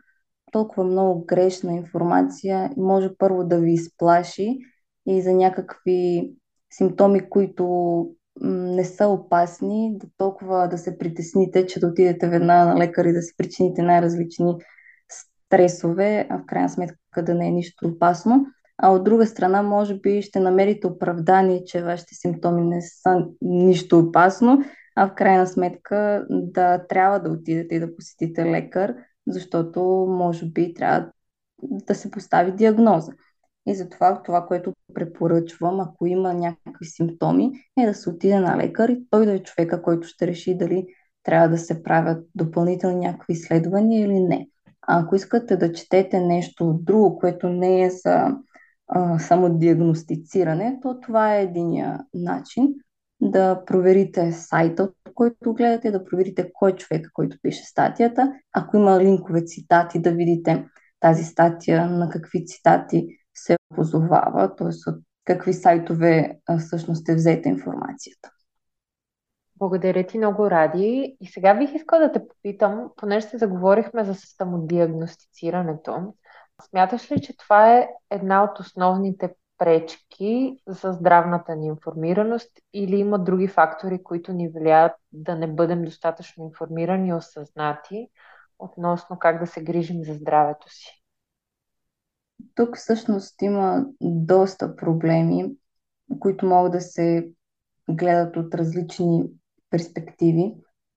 толкова 0.51 0.83
много 0.83 1.25
грешна 1.25 1.73
информация 1.73 2.71
и 2.77 2.81
може 2.81 3.09
първо 3.17 3.43
да 3.43 3.59
ви 3.59 3.71
изплаши 3.71 4.57
и 5.05 5.21
за 5.21 5.33
някакви 5.33 6.31
симптоми, 6.73 7.29
които 7.29 8.07
не 8.41 8.83
са 8.83 9.07
опасни, 9.07 9.97
да 9.97 10.07
толкова 10.17 10.67
да 10.67 10.77
се 10.77 10.97
притесните, 10.97 11.65
че 11.65 11.79
да 11.79 11.87
отидете 11.87 12.29
веднага 12.29 12.73
на 12.73 12.79
лекар 12.79 13.05
и 13.05 13.13
да 13.13 13.21
си 13.21 13.33
причините 13.37 13.81
най-различни 13.81 14.55
стресове, 15.45 16.27
а 16.29 16.37
в 16.37 16.45
крайна 16.45 16.69
сметка 16.69 17.23
да 17.23 17.33
не 17.33 17.47
е 17.47 17.51
нищо 17.51 17.87
опасно. 17.87 18.45
А 18.77 18.89
от 18.89 19.03
друга 19.03 19.25
страна, 19.25 19.61
може 19.61 19.99
би 19.99 20.21
ще 20.21 20.39
намерите 20.39 20.87
оправдание, 20.87 21.63
че 21.65 21.83
вашите 21.83 22.15
симптоми 22.15 22.61
не 22.61 22.81
са 22.81 23.25
нищо 23.41 23.99
опасно, 23.99 24.63
а 24.95 25.07
в 25.07 25.15
крайна 25.15 25.47
сметка 25.47 26.25
да 26.29 26.87
трябва 26.87 27.19
да 27.19 27.29
отидете 27.31 27.75
и 27.75 27.79
да 27.79 27.95
посетите 27.95 28.45
лекар, 28.45 28.95
защото 29.27 29.81
може 30.09 30.45
би 30.45 30.73
трябва 30.73 31.11
да 31.61 31.95
се 31.95 32.11
постави 32.11 32.51
диагноза. 32.51 33.11
И 33.67 33.75
затова 33.75 34.21
това, 34.23 34.45
което 34.45 34.73
препоръчвам, 34.93 35.79
ако 35.79 36.05
има 36.05 36.33
някакви 36.33 36.85
симптоми, 36.85 37.51
е 37.79 37.85
да 37.85 37.93
се 37.93 38.09
отиде 38.09 38.39
на 38.39 38.57
лекар 38.57 38.89
и 38.89 39.05
той 39.09 39.25
да 39.25 39.33
е 39.33 39.43
човека, 39.43 39.81
който 39.81 40.07
ще 40.07 40.27
реши 40.27 40.57
дали 40.57 40.87
трябва 41.23 41.49
да 41.49 41.57
се 41.57 41.83
правят 41.83 42.27
допълнителни 42.35 42.95
някакви 42.95 43.33
изследвания 43.33 44.05
или 44.05 44.19
не. 44.19 44.47
А 44.81 44.99
ако 45.01 45.15
искате 45.15 45.57
да 45.57 45.73
четете 45.73 46.19
нещо 46.19 46.79
друго, 46.81 47.19
което 47.19 47.49
не 47.49 47.83
е 47.83 47.89
за 47.89 48.35
а, 48.87 49.19
само 49.19 49.57
диагностициране, 49.57 50.79
то 50.81 50.99
това 50.99 51.35
е 51.35 51.43
единия 51.43 51.99
начин 52.13 52.73
да 53.21 53.65
проверите 53.65 54.31
сайта, 54.31 54.91
който 55.21 55.53
гледате, 55.53 55.91
да 55.91 56.05
проверите 56.05 56.51
кой 56.53 56.71
е 56.71 56.75
човек, 56.75 57.09
който 57.13 57.37
пише 57.41 57.63
статията. 57.63 58.33
Ако 58.53 58.77
има 58.77 58.99
линкове 58.99 59.41
цитати, 59.45 60.01
да 60.01 60.11
видите 60.11 60.65
тази 60.99 61.23
статия 61.23 61.89
на 61.89 62.09
какви 62.09 62.45
цитати 62.45 63.07
се 63.33 63.57
позовава, 63.75 64.55
т.е. 64.55 64.89
от 64.89 65.03
какви 65.25 65.53
сайтове 65.53 66.39
всъщност 66.59 67.09
е 67.09 67.15
взета 67.15 67.49
информацията. 67.49 68.29
Благодаря 69.55 70.07
ти 70.07 70.17
много, 70.17 70.51
Ради. 70.51 71.17
И 71.19 71.27
сега 71.27 71.53
бих 71.53 71.73
искала 71.75 72.01
да 72.01 72.11
те 72.11 72.27
попитам, 72.27 72.89
понеже 72.95 73.27
се 73.27 73.37
заговорихме 73.37 74.03
за 74.03 74.13
самодиагностицирането, 74.15 76.13
смяташ 76.69 77.11
ли, 77.11 77.21
че 77.21 77.37
това 77.37 77.73
е 77.77 77.89
една 78.09 78.43
от 78.43 78.59
основните 78.59 79.33
пречки 79.61 80.57
за 80.67 80.91
здравната 80.91 81.55
ни 81.55 81.67
информираност 81.67 82.51
или 82.73 82.95
има 82.95 83.19
други 83.19 83.47
фактори, 83.47 84.03
които 84.03 84.33
ни 84.33 84.49
влияят 84.49 84.91
да 85.11 85.35
не 85.35 85.47
бъдем 85.47 85.83
достатъчно 85.85 86.43
информирани 86.43 87.09
и 87.09 87.13
осъзнати 87.13 88.07
относно 88.59 89.19
как 89.19 89.39
да 89.39 89.47
се 89.47 89.63
грижим 89.63 90.03
за 90.03 90.13
здравето 90.13 90.69
си? 90.69 91.03
Тук 92.55 92.77
всъщност 92.77 93.41
има 93.41 93.85
доста 94.01 94.75
проблеми, 94.75 95.55
които 96.19 96.45
могат 96.45 96.71
да 96.71 96.81
се 96.81 97.31
гледат 97.89 98.37
от 98.37 98.55
различни 98.55 99.23
перспективи. 99.69 100.55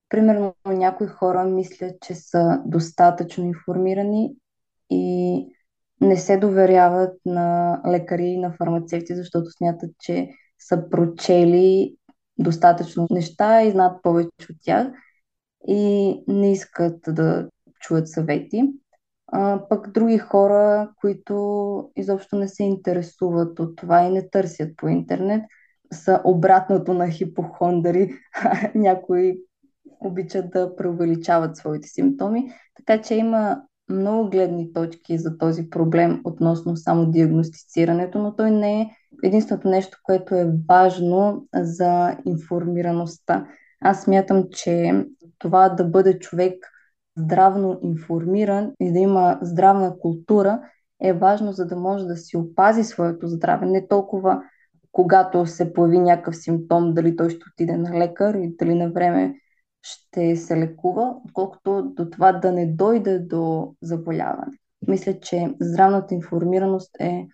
Примерно 0.09 0.55
някои 0.65 1.07
хора 1.07 1.43
мислят, 1.43 2.01
че 2.01 2.15
са 2.15 2.61
достатъчно 2.65 3.45
информирани 3.45 4.35
и 4.89 5.54
не 6.01 6.17
се 6.17 6.37
доверяват 6.37 7.13
на 7.25 7.81
лекари 7.87 8.25
и 8.25 8.37
на 8.37 8.51
фармацевти, 8.51 9.15
защото 9.15 9.51
смятат, 9.51 9.91
че 9.99 10.29
са 10.59 10.89
прочели 10.89 11.95
достатъчно 12.37 13.07
неща 13.11 13.63
и 13.63 13.71
знаят 13.71 14.03
повече 14.03 14.47
от 14.49 14.57
тях 14.61 14.87
и 15.67 16.23
не 16.27 16.51
искат 16.51 16.99
да 17.07 17.49
чуят 17.79 18.09
съвети. 18.09 18.63
А, 19.27 19.67
пък 19.69 19.91
други 19.91 20.17
хора, 20.17 20.91
които 21.01 21.89
изобщо 21.95 22.35
не 22.35 22.47
се 22.47 22.63
интересуват 22.63 23.59
от 23.59 23.75
това 23.75 24.01
и 24.03 24.11
не 24.11 24.29
търсят 24.29 24.77
по 24.77 24.87
интернет, 24.87 25.43
са 25.93 26.21
обратното 26.23 26.93
на 26.93 27.09
хипохондари. 27.09 28.13
Някои 28.75 29.37
обичат 29.99 30.49
да 30.51 30.75
преувеличават 30.75 31.57
своите 31.57 31.87
симптоми. 31.87 32.51
Така 32.75 33.01
че 33.01 33.15
има 33.15 33.61
много 33.89 34.29
гледни 34.29 34.73
точки 34.73 35.17
за 35.17 35.37
този 35.37 35.69
проблем 35.69 36.21
относно 36.23 36.77
само 36.77 37.11
диагностицирането, 37.11 38.19
но 38.19 38.35
той 38.35 38.51
не 38.51 38.81
е 38.81 38.89
единственото 39.23 39.67
нещо, 39.67 39.97
което 40.03 40.35
е 40.35 40.51
важно 40.69 41.47
за 41.53 42.17
информираността. 42.25 43.47
Аз 43.81 44.03
смятам, 44.03 44.43
че 44.51 45.05
това 45.37 45.69
да 45.69 45.83
бъде 45.83 46.19
човек 46.19 46.53
здравно 47.17 47.79
информиран 47.81 48.71
и 48.79 48.93
да 48.93 48.99
има 48.99 49.39
здравна 49.41 49.97
култура 49.99 50.61
е 51.01 51.13
важно, 51.13 51.51
за 51.51 51.65
да 51.65 51.75
може 51.75 52.05
да 52.05 52.17
си 52.17 52.37
опази 52.37 52.83
своето 52.83 53.27
здраве. 53.27 53.65
Не 53.65 53.87
толкова 53.87 54.41
когато 54.91 55.45
се 55.45 55.73
появи 55.73 55.99
някакъв 55.99 56.35
симптом, 56.37 56.93
дали 56.93 57.15
той 57.15 57.29
ще 57.29 57.43
отиде 57.53 57.77
на 57.77 57.99
лекар 57.99 58.33
и 58.33 58.55
дали 58.59 58.75
на 58.75 58.91
време 58.91 59.35
ще 59.85 60.35
се 60.35 60.57
лекува, 60.57 61.15
отколкото 61.25 61.93
до 61.95 62.09
това 62.09 62.33
да 62.33 62.51
не 62.51 62.65
дойде 62.65 63.19
до 63.19 63.73
заболяване. 63.81 64.57
Мисля, 64.87 65.19
че 65.19 65.55
здравната 65.61 66.13
информираност 66.13 66.95
е 66.99 67.27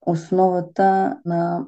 основата 0.00 1.20
на 1.24 1.66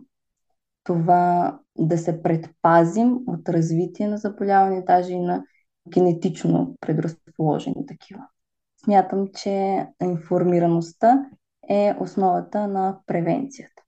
това 0.84 1.58
да 1.78 1.98
се 1.98 2.22
предпазим 2.22 3.18
от 3.26 3.48
развитие 3.48 4.08
на 4.08 4.18
заболяване, 4.18 4.82
даже 4.82 5.12
и 5.12 5.20
на 5.20 5.44
генетично 5.88 6.76
предразположени 6.80 7.86
такива. 7.86 8.26
Смятам, 8.84 9.28
че 9.34 9.86
информираността 10.02 11.24
е 11.68 11.94
основата 12.00 12.68
на 12.68 12.98
превенцията. 13.06 13.82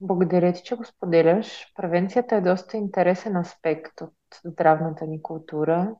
Благодаря 0.00 0.52
ти, 0.52 0.62
че 0.62 0.76
го 0.76 0.84
споделяш. 0.84 1.72
Превенцията 1.76 2.36
е 2.36 2.40
доста 2.40 2.76
интересен 2.76 3.36
аспект 3.36 4.00
от 4.00 4.12
здравната 4.44 5.06
ни 5.06 5.22
култура. 5.22 5.94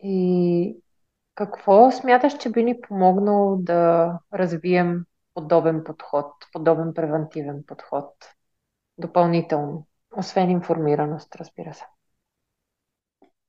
И 0.00 0.80
какво 1.34 1.90
смяташ, 1.90 2.38
че 2.38 2.50
би 2.50 2.64
ни 2.64 2.80
помогнало 2.80 3.56
да 3.56 4.12
развием 4.34 5.04
подобен 5.34 5.84
подход, 5.84 6.26
подобен 6.52 6.94
превентивен 6.94 7.64
подход 7.66 8.14
допълнително, 8.98 9.86
освен 10.16 10.50
информираност, 10.50 11.36
разбира 11.36 11.74
се? 11.74 11.84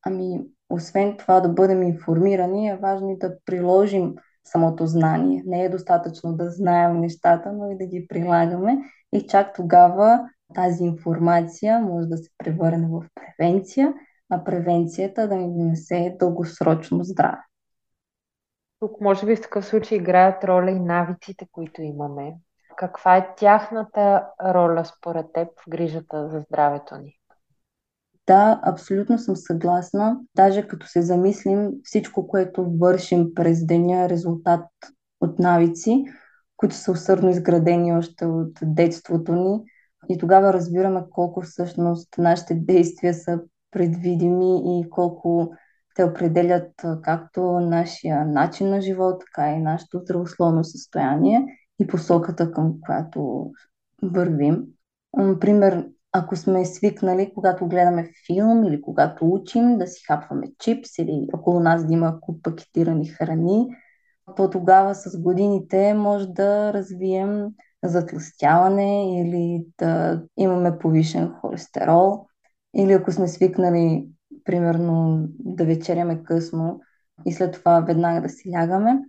Ами, 0.02 0.42
освен 0.70 1.18
това 1.18 1.40
да 1.40 1.50
бъдем 1.50 1.84
информирани, 1.84 2.70
е 2.70 2.78
важно 2.78 3.10
и 3.10 3.18
да 3.18 3.38
приложим 3.46 4.16
самото 4.44 4.88
знание. 4.88 5.44
Не 5.46 5.64
е 5.64 5.70
достатъчно 5.70 6.36
да 6.36 6.52
знаем 6.52 7.00
нещата, 7.00 7.52
но 7.52 7.72
и 7.72 7.78
да 7.78 7.86
ги 7.86 8.08
прилагаме. 8.08 8.78
И 9.14 9.28
чак 9.28 9.54
тогава 9.56 10.30
тази 10.56 10.84
информация 10.84 11.80
може 11.80 12.08
да 12.08 12.18
се 12.18 12.30
превърне 12.38 12.88
в 12.88 13.06
превенция, 13.16 13.94
а 14.30 14.44
превенцията 14.44 15.28
да 15.28 15.36
ни 15.36 15.48
донесе 15.48 16.16
дългосрочно 16.20 17.04
здраве. 17.04 17.42
Тук 18.80 19.02
може 19.02 19.26
би 19.26 19.36
в 19.36 19.42
такъв 19.42 19.66
случай 19.66 19.98
играят 19.98 20.44
роля 20.44 20.72
и 20.72 20.80
навиците, 20.80 21.48
които 21.52 21.82
имаме. 21.82 22.36
Каква 22.78 23.18
е 23.18 23.36
тяхната 23.36 24.26
роля 24.44 24.86
според 24.86 25.26
теб 25.34 25.48
в 25.48 25.70
грижата 25.70 26.30
за 26.30 26.40
здравето 26.40 26.98
ни? 26.98 27.16
Да, 28.28 28.60
абсолютно 28.64 29.18
съм 29.18 29.36
съгласна. 29.36 30.20
Даже 30.36 30.68
като 30.68 30.88
се 30.88 31.02
замислим 31.02 31.72
всичко, 31.84 32.28
което 32.28 32.72
вършим 32.80 33.34
през 33.36 33.66
деня, 33.66 34.04
е 34.04 34.10
резултат 34.10 34.66
от 35.22 35.40
навици, 35.40 36.06
които 36.58 36.76
са 36.76 36.92
усърдно 36.92 37.30
изградени 37.30 37.98
още 37.98 38.26
от 38.26 38.52
детството 38.62 39.32
ни. 39.32 39.64
И 40.10 40.18
тогава 40.18 40.54
разбираме 40.54 41.04
колко 41.12 41.42
всъщност 41.42 42.18
нашите 42.18 42.56
действия 42.56 43.14
са 43.14 43.42
предвидими 43.72 44.80
и 44.80 44.90
колко 44.90 45.52
те 45.96 46.04
определят 46.04 46.72
както 47.02 47.42
нашия 47.60 48.26
начин 48.26 48.70
на 48.70 48.82
живот, 48.82 49.24
така 49.26 49.52
и 49.52 49.62
нашето 49.62 50.00
здравословно 50.00 50.64
състояние 50.64 51.46
и 51.80 51.88
посоката, 51.88 52.52
към 52.52 52.74
която 52.82 53.52
вървим. 54.04 54.64
Например, 55.18 55.88
ако 56.12 56.36
сме 56.36 56.66
свикнали, 56.66 57.32
когато 57.36 57.68
гледаме 57.68 58.10
филм 58.28 58.64
или 58.64 58.82
когато 58.82 59.32
учим, 59.32 59.78
да 59.78 59.88
си 59.88 60.04
хапваме 60.08 60.48
чипс 60.60 60.98
или 60.98 61.28
около 61.34 61.60
нас 61.60 61.86
да 61.86 61.94
има 61.94 62.20
куп 62.22 62.44
пакетирани 62.44 63.08
храни, 63.08 63.68
то 64.36 64.50
тогава 64.50 64.96
с 64.96 65.22
годините 65.22 65.94
може 65.94 66.28
да 66.28 66.74
развием 66.74 67.48
затластяване 67.84 69.20
или 69.22 69.66
да 69.78 70.22
имаме 70.38 70.80
повишен 70.80 71.34
холестерол. 71.42 72.26
Или 72.76 72.94
ако 72.94 73.12
сме 73.12 73.28
свикнали, 73.28 74.08
примерно, 74.44 75.26
да 75.40 75.66
вечеряме 75.66 76.24
късно 76.24 76.82
и 77.26 77.34
след 77.34 77.54
това 77.54 77.80
веднага 77.80 78.22
да 78.22 78.30
си 78.30 78.52
лягаме, 78.52 79.00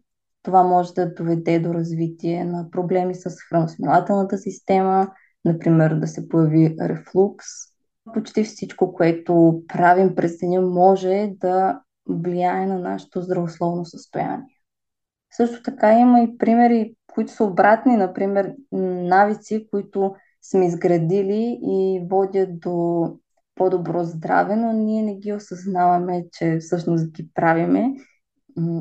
това 0.42 0.62
може 0.62 0.94
да 0.94 1.14
доведе 1.14 1.58
до 1.58 1.74
развитие 1.74 2.44
на 2.44 2.70
проблеми 2.70 3.14
с 3.14 3.30
храносмилателната 3.48 4.38
система, 4.38 5.10
например 5.44 5.94
да 5.94 6.06
се 6.06 6.28
появи 6.28 6.76
рефлукс. 6.80 7.46
Почти 8.14 8.44
всичко, 8.44 8.92
което 8.92 9.62
правим 9.68 10.14
през 10.14 10.38
деня, 10.38 10.62
може 10.62 11.32
да 11.40 11.80
влияе 12.08 12.66
на 12.66 12.78
нашето 12.78 13.22
здравословно 13.22 13.84
състояние. 13.84 14.60
Също 15.32 15.62
така 15.62 15.92
има 15.92 16.20
и 16.20 16.38
примери, 16.38 16.94
които 17.14 17.32
са 17.32 17.44
обратни, 17.44 17.96
например 17.96 18.54
навици, 18.72 19.68
които 19.70 20.14
сме 20.42 20.66
изградили 20.66 21.58
и 21.62 22.06
водят 22.10 22.60
до 22.60 23.06
по-добро 23.54 24.04
здраве, 24.04 24.56
но 24.56 24.72
ние 24.72 25.02
не 25.02 25.14
ги 25.14 25.32
осъзнаваме, 25.32 26.24
че 26.32 26.58
всъщност 26.60 27.12
ги 27.12 27.28
правиме. 27.34 27.94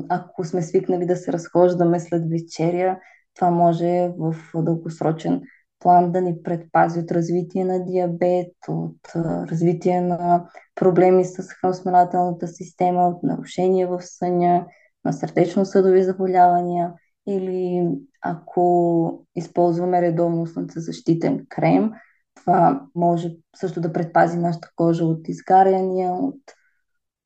Ако 0.08 0.44
сме 0.44 0.62
свикнали 0.62 1.06
да 1.06 1.16
се 1.16 1.32
разхождаме 1.32 2.00
след 2.00 2.30
вечеря, 2.30 2.98
това 3.34 3.50
може 3.50 4.12
в 4.18 4.34
дългосрочен 4.54 5.42
план 5.78 6.12
да 6.12 6.20
ни 6.20 6.42
предпази 6.42 7.00
от 7.00 7.12
развитие 7.12 7.64
на 7.64 7.84
диабет, 7.84 8.52
от 8.68 9.14
развитие 9.50 10.00
на 10.00 10.44
проблеми 10.74 11.24
с 11.24 11.48
храносмилателната 11.48 12.48
система, 12.48 13.08
от 13.08 13.22
нарушения 13.22 13.88
в 13.88 14.02
съня, 14.02 14.66
на 15.04 15.12
сърдечно-съдови 15.12 16.02
заболявания 16.02 16.92
или 17.26 17.88
ако 18.20 19.26
използваме 19.36 20.02
редовно 20.02 20.46
слънцезащитен 20.46 21.46
крем, 21.48 21.92
това 22.34 22.86
може 22.94 23.30
също 23.56 23.80
да 23.80 23.92
предпази 23.92 24.38
нашата 24.38 24.70
кожа 24.76 25.04
от 25.04 25.28
изгаряния, 25.28 26.12
от 26.12 26.40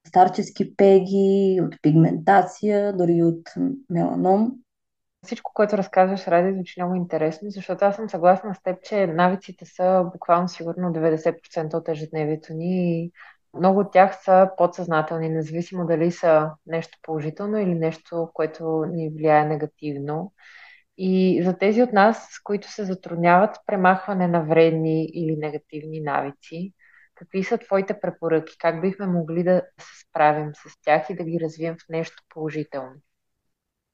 старчески 0.07 0.77
пеги, 0.77 1.61
от 1.63 1.75
пигментация, 1.83 2.97
дори 2.97 3.23
от 3.23 3.51
меланом. 3.91 4.53
Всичко, 5.25 5.51
което 5.55 5.79
разказваш, 5.79 6.29
Ради, 6.29 6.55
звучи 6.55 6.81
много 6.81 6.95
интересно, 6.95 7.51
защото 7.51 7.85
аз 7.85 7.97
съм 7.97 8.11
съгласна 8.11 8.55
с 8.55 8.63
теб, 8.63 8.83
че 8.83 9.07
навиците 9.07 9.65
са 9.67 10.05
буквално 10.13 10.49
сигурно 10.49 10.93
90% 10.93 11.75
от 11.75 11.89
ежедневието 11.89 12.53
ни 12.55 13.11
много 13.59 13.81
от 13.81 13.93
тях 13.93 14.25
са 14.25 14.51
подсъзнателни, 14.57 15.29
независимо 15.29 15.87
дали 15.87 16.13
са 16.13 16.51
нещо 16.67 16.99
положително 17.03 17.59
или 17.59 17.75
нещо, 17.75 18.31
което 18.35 18.85
ни 18.85 19.11
влияе 19.11 19.45
негативно. 19.45 20.33
И 20.97 21.43
за 21.45 21.59
тези 21.59 21.83
от 21.83 21.93
нас, 21.93 22.29
които 22.45 22.73
се 22.73 22.85
затрудняват 22.85 23.55
с 23.55 23.59
премахване 23.67 24.29
на 24.29 24.45
вредни 24.45 25.05
или 25.05 25.37
негативни 25.37 26.01
навици, 26.01 26.73
какви 27.15 27.45
са 27.45 27.59
твоите 27.59 28.01
препоръки? 28.01 28.59
Как 28.59 28.81
бихме 28.81 29.07
могли 29.07 29.45
да 29.45 29.63
се 29.81 30.07
справим 30.09 30.53
с 30.55 30.83
тях 30.85 31.11
и 31.11 31.15
да 31.15 31.25
ги 31.25 31.41
развием 31.41 31.75
в 31.75 31.89
нещо 31.89 32.23
положително? 32.29 32.95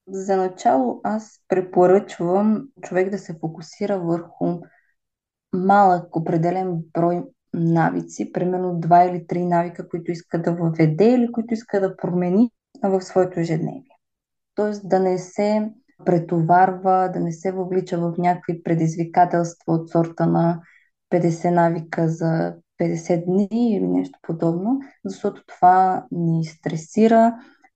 За 0.09 0.37
начало 0.37 1.01
аз 1.05 1.41
препоръчвам 1.49 2.69
човек 2.83 3.11
да 3.11 3.19
се 3.19 3.39
фокусира 3.41 3.99
върху 3.99 4.61
малък 5.53 6.17
определен 6.17 6.83
брой 6.93 7.23
навици, 7.55 8.33
примерно 8.33 8.81
два 8.81 9.05
или 9.05 9.27
три 9.27 9.45
навика, 9.45 9.89
които 9.89 10.13
иска 10.13 10.43
да 10.43 10.53
въведе 10.53 11.15
или 11.15 11.33
които 11.33 11.55
иска 11.55 11.81
да 11.81 11.97
промени 11.97 12.51
в 12.83 13.01
своето 13.01 13.41
ежедневие. 13.41 13.97
Тоест 14.55 14.89
да 14.89 15.01
не 15.01 15.19
се 15.19 15.71
претоварва, 16.05 17.11
да 17.15 17.21
не 17.21 17.33
се 17.33 17.53
въвлича 17.53 17.99
в 17.99 18.15
някакви 18.19 18.63
предизвикателства 18.63 19.73
от 19.73 19.91
сорта 19.91 20.27
на 20.27 20.61
50 21.13 21.51
навика 21.51 22.09
за 22.09 22.55
50 22.81 23.25
дни 23.25 23.49
или 23.53 23.87
нещо 23.87 24.19
подобно, 24.23 24.81
защото 25.05 25.43
това 25.47 26.07
ни 26.11 26.45
стресира, 26.45 27.35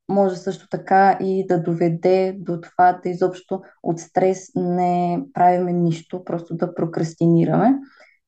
може 0.09 0.37
също 0.37 0.69
така 0.69 1.19
и 1.21 1.47
да 1.47 1.63
доведе 1.63 2.37
до 2.39 2.61
това 2.61 3.01
да 3.03 3.09
изобщо 3.09 3.63
от 3.83 4.01
стрес 4.01 4.49
не 4.55 5.23
правиме 5.35 5.73
нищо, 5.73 6.25
просто 6.25 6.57
да 6.57 6.75
прокрастинираме. 6.75 7.79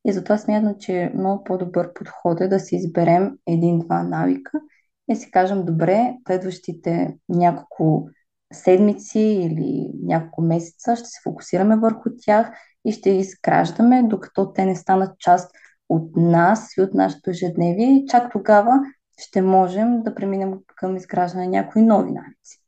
И 0.09 0.13
затова 0.13 0.39
смятам, 0.39 0.75
че 0.79 1.13
много 1.15 1.45
по-добър 1.45 1.93
подход 1.93 2.41
е 2.41 2.49
да 2.49 2.61
си 2.61 2.77
изберем 2.77 3.39
един-два 3.47 4.03
навика 4.03 4.61
и 5.09 5.17
си 5.17 5.31
кажем, 5.31 5.65
добре, 5.65 6.15
следващите 6.27 7.17
няколко 7.29 8.09
седмици 8.53 9.19
или 9.19 9.91
няколко 10.03 10.43
месеца 10.43 10.97
ще 10.97 11.07
се 11.07 11.21
фокусираме 11.25 11.77
върху 11.77 12.11
тях 12.19 12.51
и 12.85 12.93
ще 12.93 13.11
ги 13.11 13.19
изграждаме, 13.19 14.03
докато 14.03 14.53
те 14.53 14.65
не 14.65 14.77
станат 14.77 15.19
част 15.19 15.51
от 15.89 16.17
нас 16.17 16.77
и 16.77 16.81
от 16.81 16.95
нашето 16.95 17.31
ежедневие. 17.31 17.87
И 17.87 18.07
чак 18.09 18.33
тогава 18.33 18.81
ще 19.19 19.43
можем 19.43 20.03
да 20.03 20.15
преминем 20.15 20.55
към 20.77 20.97
изграждане 20.97 21.45
на 21.45 21.51
някои 21.51 21.83
нови 21.83 22.13
навици. 22.13 22.66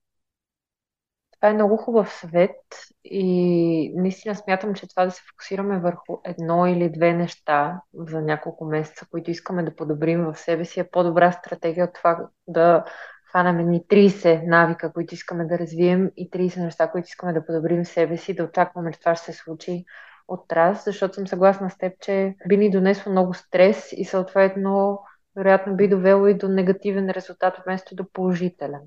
Това 1.41 1.51
е 1.51 1.55
много 1.55 1.77
хубав 1.77 2.13
съвет 2.13 2.57
и 3.05 3.93
наистина 3.97 4.35
смятам, 4.35 4.75
че 4.75 4.89
това 4.89 5.05
да 5.05 5.11
се 5.11 5.23
фокусираме 5.31 5.81
върху 5.81 6.19
едно 6.25 6.67
или 6.67 6.93
две 6.93 7.13
неща 7.13 7.81
за 7.95 8.21
няколко 8.21 8.65
месеца, 8.65 9.07
които 9.11 9.31
искаме 9.31 9.63
да 9.63 9.77
подобрим 9.77 10.25
в 10.25 10.39
себе 10.39 10.65
си, 10.65 10.81
е 10.81 10.91
по-добра 10.91 11.33
стратегия 11.33 11.85
от 11.85 11.95
това 11.95 12.29
да 12.47 12.85
хванаме 13.31 13.65
ни 13.65 13.81
30 13.81 14.47
навика, 14.47 14.93
които 14.93 15.15
искаме 15.15 15.45
да 15.45 15.59
развием 15.59 16.11
и 16.17 16.31
30 16.31 16.65
неща, 16.65 16.91
които 16.91 17.09
искаме 17.09 17.33
да 17.33 17.47
подобрим 17.47 17.85
в 17.85 17.89
себе 17.89 18.17
си, 18.17 18.35
да 18.35 18.45
очакваме, 18.45 18.93
че 18.93 19.01
това 19.01 19.15
ще 19.15 19.33
се 19.33 19.39
случи 19.39 19.85
от 20.29 20.53
раз, 20.53 20.85
защото 20.85 21.15
съм 21.15 21.27
съгласна 21.27 21.71
с 21.71 21.79
теб, 21.79 21.93
че 22.01 22.35
би 22.49 22.57
ни 22.57 22.71
донесло 22.71 23.13
много 23.13 23.35
стрес 23.35 23.93
и 23.93 24.05
съответно 24.05 24.99
вероятно 25.37 25.77
би 25.77 25.89
довело 25.89 26.27
и 26.27 26.35
до 26.35 26.49
негативен 26.49 27.11
резултат 27.11 27.55
вместо 27.65 27.95
до 27.95 28.05
положителен. 28.13 28.81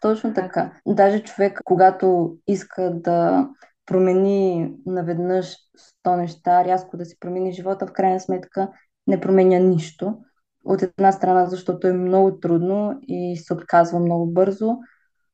Точно 0.00 0.34
така. 0.34 0.72
Даже 0.86 1.22
човек, 1.22 1.60
когато 1.64 2.36
иска 2.46 2.90
да 2.94 3.48
промени 3.86 4.74
наведнъж 4.86 5.56
100 6.04 6.16
неща, 6.16 6.64
рязко 6.64 6.96
да 6.96 7.04
си 7.04 7.16
промени 7.20 7.52
живота, 7.52 7.86
в 7.86 7.92
крайна 7.92 8.20
сметка 8.20 8.70
не 9.06 9.20
променя 9.20 9.58
нищо. 9.58 10.18
От 10.64 10.82
една 10.82 11.12
страна, 11.12 11.46
защото 11.46 11.86
е 11.86 11.92
много 11.92 12.40
трудно 12.40 13.00
и 13.02 13.36
се 13.36 13.54
отказва 13.54 13.98
много 13.98 14.26
бързо. 14.26 14.76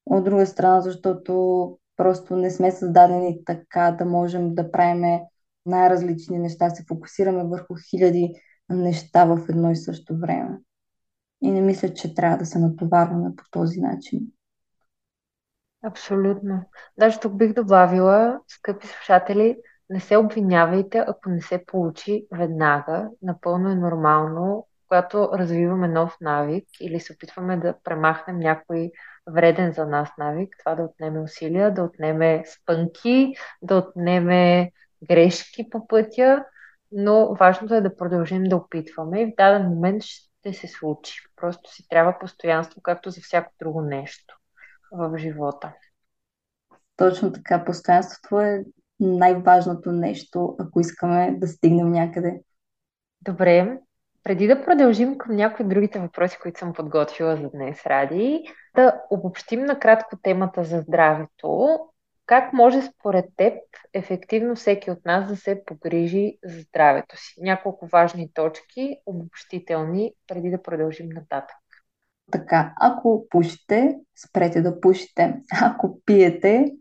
От 0.06 0.24
друга 0.24 0.46
страна, 0.46 0.80
защото 0.80 1.78
просто 1.96 2.36
не 2.36 2.50
сме 2.50 2.70
създадени 2.70 3.44
така 3.44 3.96
да 3.98 4.04
можем 4.04 4.54
да 4.54 4.70
правим 4.70 5.20
най-различни 5.66 6.38
неща, 6.38 6.70
се 6.70 6.84
фокусираме 6.88 7.44
върху 7.44 7.74
хиляди 7.90 8.34
неща 8.70 9.24
в 9.24 9.46
едно 9.48 9.70
и 9.70 9.76
също 9.76 10.16
време. 10.18 10.58
И 11.42 11.50
не 11.50 11.60
мисля, 11.60 11.94
че 11.94 12.14
трябва 12.14 12.38
да 12.38 12.46
се 12.46 12.58
натоварваме 12.58 13.36
по 13.36 13.44
този 13.50 13.80
начин. 13.80 14.20
Абсолютно. 15.82 16.64
Даже 16.98 17.20
тук 17.20 17.36
бих 17.36 17.52
добавила, 17.52 18.40
скъпи 18.48 18.86
слушатели, 18.86 19.56
не 19.90 20.00
се 20.00 20.16
обвинявайте, 20.16 20.98
ако 20.98 21.28
не 21.30 21.40
се 21.40 21.66
получи 21.66 22.26
веднага. 22.32 23.10
Напълно 23.22 23.70
е 23.70 23.74
нормално, 23.74 24.68
когато 24.88 25.30
развиваме 25.34 25.88
нов 25.88 26.16
навик 26.20 26.68
или 26.80 27.00
се 27.00 27.12
опитваме 27.12 27.56
да 27.56 27.74
премахнем 27.84 28.38
някой 28.38 28.90
вреден 29.30 29.72
за 29.72 29.86
нас 29.86 30.08
навик, 30.18 30.56
това 30.58 30.74
да 30.74 30.82
отнеме 30.82 31.20
усилия, 31.20 31.74
да 31.74 31.82
отнеме 31.82 32.44
спънки, 32.46 33.34
да 33.62 33.76
отнеме 33.76 34.70
грешки 35.08 35.70
по 35.70 35.86
пътя, 35.86 36.44
но 36.92 37.34
важното 37.34 37.74
е 37.74 37.80
да 37.80 37.96
продължим 37.96 38.44
да 38.44 38.56
опитваме 38.56 39.22
и 39.22 39.26
в 39.26 39.34
даден 39.36 39.68
момент 39.68 40.02
ще 40.02 40.52
се 40.52 40.68
случи. 40.68 41.14
Просто 41.36 41.74
си 41.74 41.88
трябва 41.88 42.18
постоянство, 42.18 42.80
както 42.82 43.10
за 43.10 43.20
всяко 43.20 43.52
друго 43.58 43.82
нещо 43.82 44.41
в 44.92 45.18
живота. 45.18 45.72
Точно 46.96 47.32
така. 47.32 47.64
Постоянството 47.64 48.40
е 48.40 48.64
най-важното 49.00 49.92
нещо, 49.92 50.56
ако 50.58 50.80
искаме 50.80 51.34
да 51.38 51.48
стигнем 51.48 51.92
някъде. 51.92 52.40
Добре. 53.22 53.78
Преди 54.24 54.46
да 54.46 54.64
продължим 54.64 55.18
към 55.18 55.36
някои 55.36 55.64
другите 55.64 56.00
въпроси, 56.00 56.38
които 56.42 56.58
съм 56.58 56.72
подготвила 56.72 57.36
за 57.36 57.50
днес, 57.50 57.86
Ради, 57.86 58.44
да 58.74 59.00
обобщим 59.10 59.64
накратко 59.64 60.16
темата 60.22 60.64
за 60.64 60.80
здравето. 60.80 61.78
Как 62.26 62.52
може 62.52 62.82
според 62.82 63.24
теб 63.36 63.54
ефективно 63.92 64.56
всеки 64.56 64.90
от 64.90 65.04
нас 65.04 65.28
да 65.28 65.36
се 65.36 65.64
погрижи 65.64 66.38
за 66.44 66.60
здравето 66.60 67.16
си? 67.16 67.34
Няколко 67.38 67.86
важни 67.86 68.32
точки, 68.34 68.96
обобщителни, 69.06 70.12
преди 70.26 70.50
да 70.50 70.62
продължим 70.62 71.08
нататък. 71.08 71.56
Така, 72.32 72.74
ако 72.80 73.26
пушите, 73.30 73.98
спрете 74.26 74.62
да 74.62 74.80
пушите. 74.80 75.40
Ако 75.62 76.00
пиете, 76.06 76.72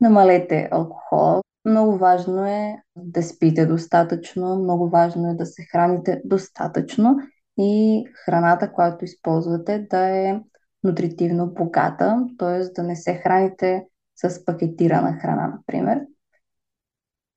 намалете 0.00 0.68
алкохол. 0.72 1.40
Много 1.64 1.98
важно 1.98 2.46
е 2.46 2.76
да 2.96 3.22
спите 3.22 3.66
достатъчно, 3.66 4.56
много 4.56 4.88
важно 4.88 5.30
е 5.30 5.34
да 5.34 5.46
се 5.46 5.62
храните 5.62 6.22
достатъчно 6.24 7.16
и 7.58 8.04
храната, 8.24 8.72
която 8.72 9.04
използвате, 9.04 9.86
да 9.90 10.08
е 10.08 10.40
нутритивно 10.84 11.46
богата, 11.46 12.26
т.е. 12.38 12.58
да 12.58 12.82
не 12.82 12.96
се 12.96 13.14
храните 13.14 13.86
с 14.16 14.44
пакетирана 14.44 15.12
храна, 15.12 15.46
например. 15.46 16.00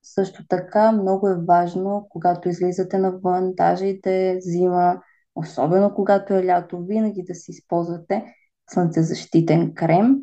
Също 0.02 0.46
така 0.48 0.92
много 0.92 1.28
е 1.28 1.44
важно, 1.44 2.06
когато 2.10 2.48
излизате 2.48 2.98
навън, 2.98 3.52
даже 3.54 3.86
и 3.86 4.00
да 4.00 4.10
е 4.10 4.36
зима, 4.40 5.02
особено 5.36 5.94
когато 5.94 6.34
е 6.34 6.46
лято, 6.46 6.78
винаги 6.78 7.22
да 7.22 7.34
си 7.34 7.50
използвате 7.50 8.34
слънцезащитен 8.70 9.74
крем. 9.74 10.16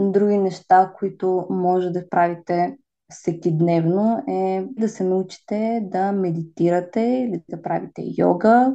Други 0.00 0.38
неща, 0.38 0.92
които 0.98 1.46
може 1.50 1.90
да 1.90 2.08
правите 2.08 2.76
всеки 3.10 3.56
дневно 3.56 4.24
е 4.28 4.66
да 4.70 4.88
се 4.88 5.04
научите 5.04 5.88
да 5.90 6.12
медитирате 6.12 7.00
или 7.00 7.42
да 7.48 7.62
правите 7.62 8.02
йога 8.18 8.74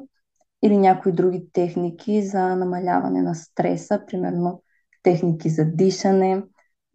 или 0.64 0.78
някои 0.78 1.12
други 1.12 1.50
техники 1.54 2.22
за 2.22 2.56
намаляване 2.56 3.22
на 3.22 3.36
стреса, 3.36 4.02
примерно 4.08 4.62
техники 5.04 5.50
за 5.50 5.66
дишане. 5.66 6.44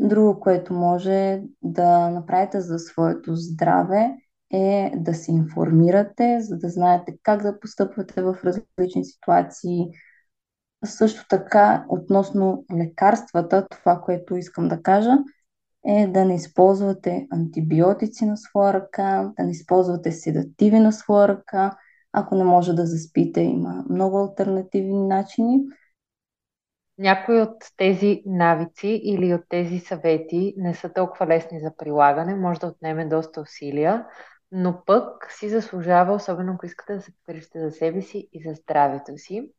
Друго, 0.01 0.40
което 0.40 0.75
може 0.75 1.42
да 1.62 2.11
направите 2.11 2.61
за 2.61 2.79
своето 2.79 3.37
здраве 3.37 4.16
е 4.52 4.92
да 4.96 5.14
се 5.14 5.32
информирате, 5.32 6.40
за 6.40 6.58
да 6.58 6.68
знаете 6.68 7.16
как 7.22 7.42
да 7.42 7.60
постъпвате 7.60 8.22
в 8.22 8.36
различни 8.44 9.04
ситуации. 9.04 9.86
Също 10.84 11.26
така, 11.28 11.84
относно 11.88 12.64
лекарствата, 12.76 13.66
това, 13.68 14.00
което 14.00 14.36
искам 14.36 14.68
да 14.68 14.82
кажа, 14.82 15.18
е 15.86 16.06
да 16.06 16.24
не 16.24 16.34
използвате 16.34 17.26
антибиотици 17.30 18.26
на 18.26 18.36
своя 18.36 18.72
ръка, 18.72 19.32
да 19.36 19.44
не 19.44 19.50
използвате 19.50 20.12
седативи 20.12 20.78
на 20.78 20.92
своя 20.92 21.28
ръка. 21.28 21.76
Ако 22.12 22.34
не 22.34 22.44
може 22.44 22.72
да 22.72 22.86
заспите, 22.86 23.40
има 23.40 23.84
много 23.90 24.18
альтернативни 24.18 25.06
начини. 25.06 25.60
Някои 26.98 27.40
от 27.40 27.56
тези 27.76 28.22
навици 28.26 29.00
или 29.04 29.34
от 29.34 29.40
тези 29.48 29.78
съвети 29.78 30.54
не 30.56 30.74
са 30.74 30.92
толкова 30.92 31.26
лесни 31.26 31.60
за 31.60 31.76
прилагане, 31.76 32.34
може 32.34 32.60
да 32.60 32.66
отнеме 32.66 33.08
доста 33.08 33.40
усилия, 33.40 34.06
но 34.52 34.84
пък 34.84 35.32
си 35.32 35.48
заслужава, 35.48 36.12
особено 36.12 36.52
ако 36.52 36.66
искате 36.66 36.94
да 36.94 37.00
се 37.00 37.12
погрижите 37.26 37.60
за 37.60 37.70
себе 37.70 38.02
си 38.02 38.28
и 38.32 38.42
за 38.48 38.54
здравето 38.54 39.18
си. 39.18 39.50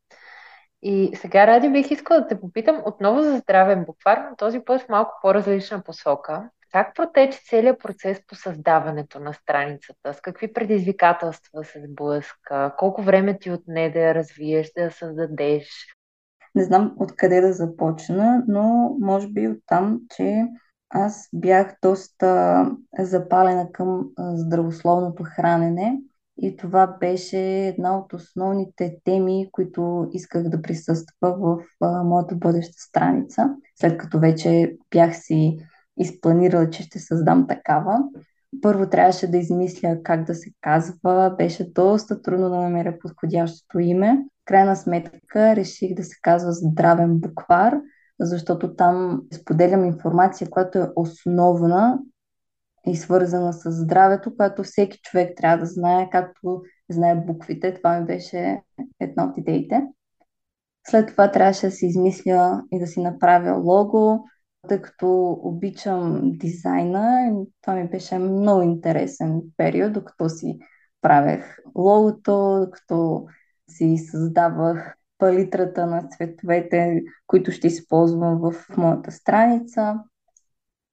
И 0.82 1.10
сега, 1.16 1.46
Ради, 1.46 1.68
бих 1.68 1.90
искала 1.90 2.20
да 2.20 2.26
те 2.26 2.40
попитам 2.40 2.82
отново 2.86 3.22
за 3.22 3.36
здравен 3.36 3.84
буквар, 3.84 4.26
но 4.30 4.36
този 4.36 4.60
път 4.60 4.80
в 4.80 4.88
малко 4.88 5.12
по-различна 5.22 5.82
посока. 5.82 6.50
Как 6.72 6.94
протече 6.94 7.40
целият 7.44 7.80
процес 7.80 8.20
по 8.26 8.34
създаването 8.34 9.20
на 9.20 9.32
страницата? 9.32 10.14
С 10.14 10.20
какви 10.20 10.52
предизвикателства 10.52 11.64
се 11.64 11.86
сблъска? 11.86 12.74
Колко 12.78 13.02
време 13.02 13.38
ти 13.38 13.50
отне 13.50 13.90
да 13.90 13.98
я 13.98 14.14
развиеш, 14.14 14.72
да 14.76 14.82
я 14.82 14.90
създадеш? 14.90 15.68
Не 16.54 16.64
знам 16.64 16.94
откъде 16.98 17.40
да 17.40 17.52
започна, 17.52 18.44
но 18.48 18.96
може 19.00 19.28
би 19.28 19.48
от 19.48 19.58
там, 19.66 20.00
че 20.16 20.46
аз 20.94 21.28
бях 21.32 21.76
доста 21.82 22.70
запалена 22.98 23.72
към 23.72 24.10
здравословното 24.18 25.22
хранене 25.26 26.00
и 26.42 26.56
това 26.56 26.86
беше 26.86 27.66
една 27.66 27.98
от 27.98 28.12
основните 28.12 28.96
теми, 29.04 29.48
които 29.52 30.08
исках 30.12 30.48
да 30.48 30.62
присъства 30.62 31.08
в 31.22 31.58
моята 32.04 32.34
бъдеща 32.34 32.78
страница, 32.78 33.54
след 33.80 33.98
като 33.98 34.18
вече 34.18 34.76
бях 34.90 35.16
си 35.16 35.58
изпланирала, 35.98 36.70
че 36.70 36.82
ще 36.82 36.98
създам 36.98 37.46
такава. 37.46 37.98
Първо 38.62 38.88
трябваше 38.88 39.30
да 39.30 39.38
измисля 39.38 40.02
как 40.02 40.24
да 40.24 40.34
се 40.34 40.50
казва. 40.60 41.34
Беше 41.38 41.72
доста 41.72 42.22
трудно 42.22 42.50
да 42.50 42.56
намеря 42.56 42.98
подходящото 42.98 43.78
име. 43.78 44.24
Крайна 44.44 44.76
сметка 44.76 45.56
реших 45.56 45.94
да 45.94 46.04
се 46.04 46.16
казва 46.22 46.52
Здравен 46.52 47.18
буквар– 47.18 47.80
защото 48.20 48.76
там 48.76 49.22
споделям 49.34 49.84
информация, 49.84 50.50
която 50.50 50.78
е 50.78 50.90
основна 50.96 51.98
и 52.86 52.96
свързана 52.96 53.52
с 53.52 53.70
здравето, 53.70 54.36
която 54.36 54.62
всеки 54.62 55.00
човек 55.02 55.36
трябва 55.36 55.58
да 55.58 55.66
знае, 55.66 56.10
както 56.10 56.62
знае 56.90 57.14
буквите. 57.14 57.74
Това 57.74 58.00
ми 58.00 58.06
беше 58.06 58.62
една 59.00 59.24
от 59.24 59.38
идеите. 59.38 59.82
След 60.86 61.08
това 61.08 61.30
трябваше 61.30 61.66
да 61.66 61.72
си 61.72 61.86
измисля 61.86 62.62
и 62.72 62.78
да 62.78 62.86
си 62.86 63.00
направя 63.00 63.58
лого, 63.58 64.24
тъй 64.68 64.82
като 64.82 65.38
обичам 65.42 66.22
дизайна. 66.24 67.32
Това 67.62 67.74
ми 67.74 67.88
беше 67.88 68.18
много 68.18 68.62
интересен 68.62 69.42
период, 69.56 69.92
докато 69.92 70.28
си 70.28 70.58
правех 71.00 71.58
логото, 71.74 72.60
докато 72.64 73.26
си 73.70 73.96
създавах 73.96 74.96
палитрата 75.24 75.86
на 75.86 76.08
цветовете, 76.08 77.02
които 77.26 77.52
ще 77.52 77.66
използвам 77.66 78.38
в 78.38 78.76
моята 78.76 79.12
страница. 79.12 79.94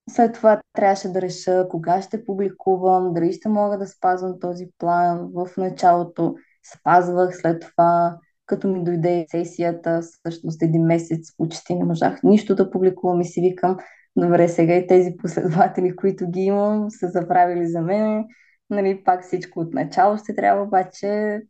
След 0.09 0.33
това 0.33 0.61
трябваше 0.73 1.09
да 1.09 1.21
реша 1.21 1.67
кога 1.69 2.01
ще 2.01 2.25
публикувам, 2.25 3.13
дали 3.13 3.33
ще 3.33 3.49
мога 3.49 3.77
да 3.77 3.87
спазвам 3.87 4.39
този 4.39 4.67
план. 4.77 5.29
В 5.33 5.49
началото 5.57 6.35
спазвах, 6.73 7.37
след 7.37 7.61
това 7.61 8.17
като 8.45 8.67
ми 8.67 8.83
дойде 8.83 9.25
сесията, 9.31 10.01
всъщност 10.01 10.61
един 10.61 10.85
месец 10.85 11.35
почти 11.37 11.75
не 11.75 11.83
можах 11.83 12.23
нищо 12.23 12.55
да 12.55 12.71
публикувам 12.71 13.21
и 13.21 13.25
си 13.25 13.41
викам, 13.41 13.77
добре, 14.15 14.47
сега 14.47 14.75
и 14.75 14.87
тези 14.87 15.17
последователи, 15.17 15.95
които 15.95 16.31
ги 16.31 16.41
имам, 16.41 16.89
са 16.89 17.07
забравили 17.07 17.67
за 17.67 17.81
мен. 17.81 18.25
Нали, 18.69 19.03
пак 19.03 19.23
всичко 19.23 19.59
от 19.59 19.73
начало 19.73 20.17
ще 20.17 20.35
трябва, 20.35 20.63
обаче 20.63 21.41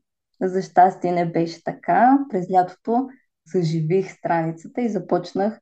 за 0.41 0.61
щастие 0.61 1.11
не 1.11 1.31
беше 1.31 1.63
така. 1.63 2.19
През 2.29 2.51
лятото 2.51 3.07
съживих 3.51 4.11
страницата 4.11 4.81
и 4.81 4.89
започнах 4.89 5.59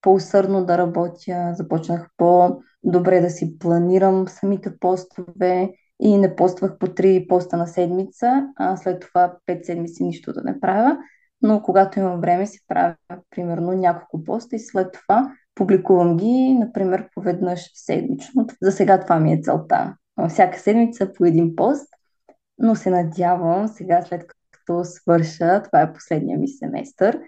по-усърдно 0.00 0.64
да 0.64 0.78
работя, 0.78 1.52
започнах 1.54 2.08
по-добре 2.16 3.20
да 3.20 3.30
си 3.30 3.58
планирам 3.58 4.28
самите 4.28 4.78
постове 4.78 5.72
и 6.00 6.18
не 6.18 6.36
поствах 6.36 6.78
по 6.78 6.86
три 6.86 7.26
поста 7.28 7.56
на 7.56 7.66
седмица, 7.66 8.48
а 8.56 8.76
след 8.76 9.00
това 9.00 9.36
пет 9.46 9.66
седмици 9.66 10.04
нищо 10.04 10.32
да 10.32 10.42
не 10.42 10.60
правя. 10.60 10.98
Но 11.42 11.62
когато 11.62 11.98
имам 11.98 12.20
време, 12.20 12.46
си 12.46 12.58
правя 12.68 12.96
примерно 13.30 13.72
няколко 13.72 14.24
поста 14.24 14.56
и 14.56 14.58
след 14.58 14.92
това 14.92 15.32
публикувам 15.54 16.16
ги, 16.16 16.54
например, 16.54 17.08
поведнъж 17.14 17.70
седмично. 17.74 18.46
За 18.62 18.72
сега 18.72 19.00
това 19.00 19.20
ми 19.20 19.32
е 19.32 19.40
целта. 19.42 19.96
Всяка 20.28 20.58
седмица 20.58 21.12
по 21.12 21.24
един 21.24 21.56
пост, 21.56 21.88
но 22.62 22.74
се 22.74 22.90
надявам 22.90 23.68
сега, 23.68 24.02
след 24.02 24.24
като 24.50 24.84
свърша, 24.84 25.62
това 25.62 25.82
е 25.82 25.92
последния 25.92 26.38
ми 26.38 26.48
семестър, 26.48 27.20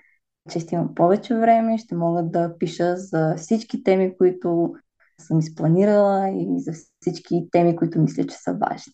че 0.50 0.60
ще 0.60 0.74
имам 0.74 0.94
повече 0.94 1.34
време, 1.34 1.78
ще 1.78 1.94
мога 1.94 2.22
да 2.22 2.58
пиша 2.58 2.96
за 2.96 3.34
всички 3.36 3.82
теми, 3.82 4.16
които 4.16 4.74
съм 5.20 5.38
изпланирала 5.38 6.28
и 6.28 6.46
за 6.56 6.72
всички 7.00 7.48
теми, 7.52 7.76
които 7.76 8.00
мисля, 8.00 8.26
че 8.26 8.36
са 8.36 8.52
важни. 8.52 8.92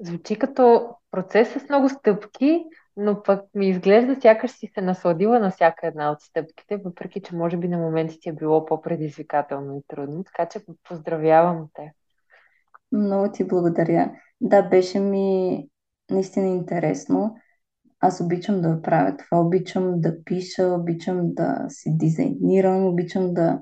Звучи 0.00 0.38
като 0.38 0.88
процес 1.10 1.48
с 1.52 1.68
много 1.68 1.88
стъпки, 1.88 2.64
но 2.96 3.22
пък 3.22 3.44
ми 3.54 3.68
изглежда 3.68 4.16
сякаш 4.20 4.50
си 4.50 4.70
се 4.74 4.80
насладила 4.80 5.38
на 5.40 5.50
всяка 5.50 5.86
една 5.86 6.10
от 6.10 6.20
стъпките, 6.20 6.76
въпреки 6.76 7.20
че 7.20 7.36
може 7.36 7.56
би 7.56 7.68
на 7.68 7.78
моменти 7.78 8.18
ти 8.20 8.28
е 8.28 8.32
било 8.32 8.66
по-предизвикателно 8.66 9.76
и 9.76 9.82
трудно, 9.88 10.24
така 10.24 10.48
че 10.48 10.60
поздравявам 10.88 11.68
те. 11.74 11.92
Много 12.92 13.32
ти 13.32 13.44
благодаря. 13.44 14.12
Да, 14.40 14.62
беше 14.62 15.00
ми 15.00 15.58
наистина 16.10 16.46
интересно. 16.46 17.34
Аз 18.00 18.20
обичам 18.20 18.60
да 18.62 18.82
правя 18.82 19.16
това, 19.16 19.40
обичам 19.40 20.00
да 20.00 20.24
пиша, 20.24 20.66
обичам 20.66 21.34
да 21.34 21.66
си 21.68 21.98
дизайнирам, 21.98 22.86
обичам 22.86 23.34
да 23.34 23.60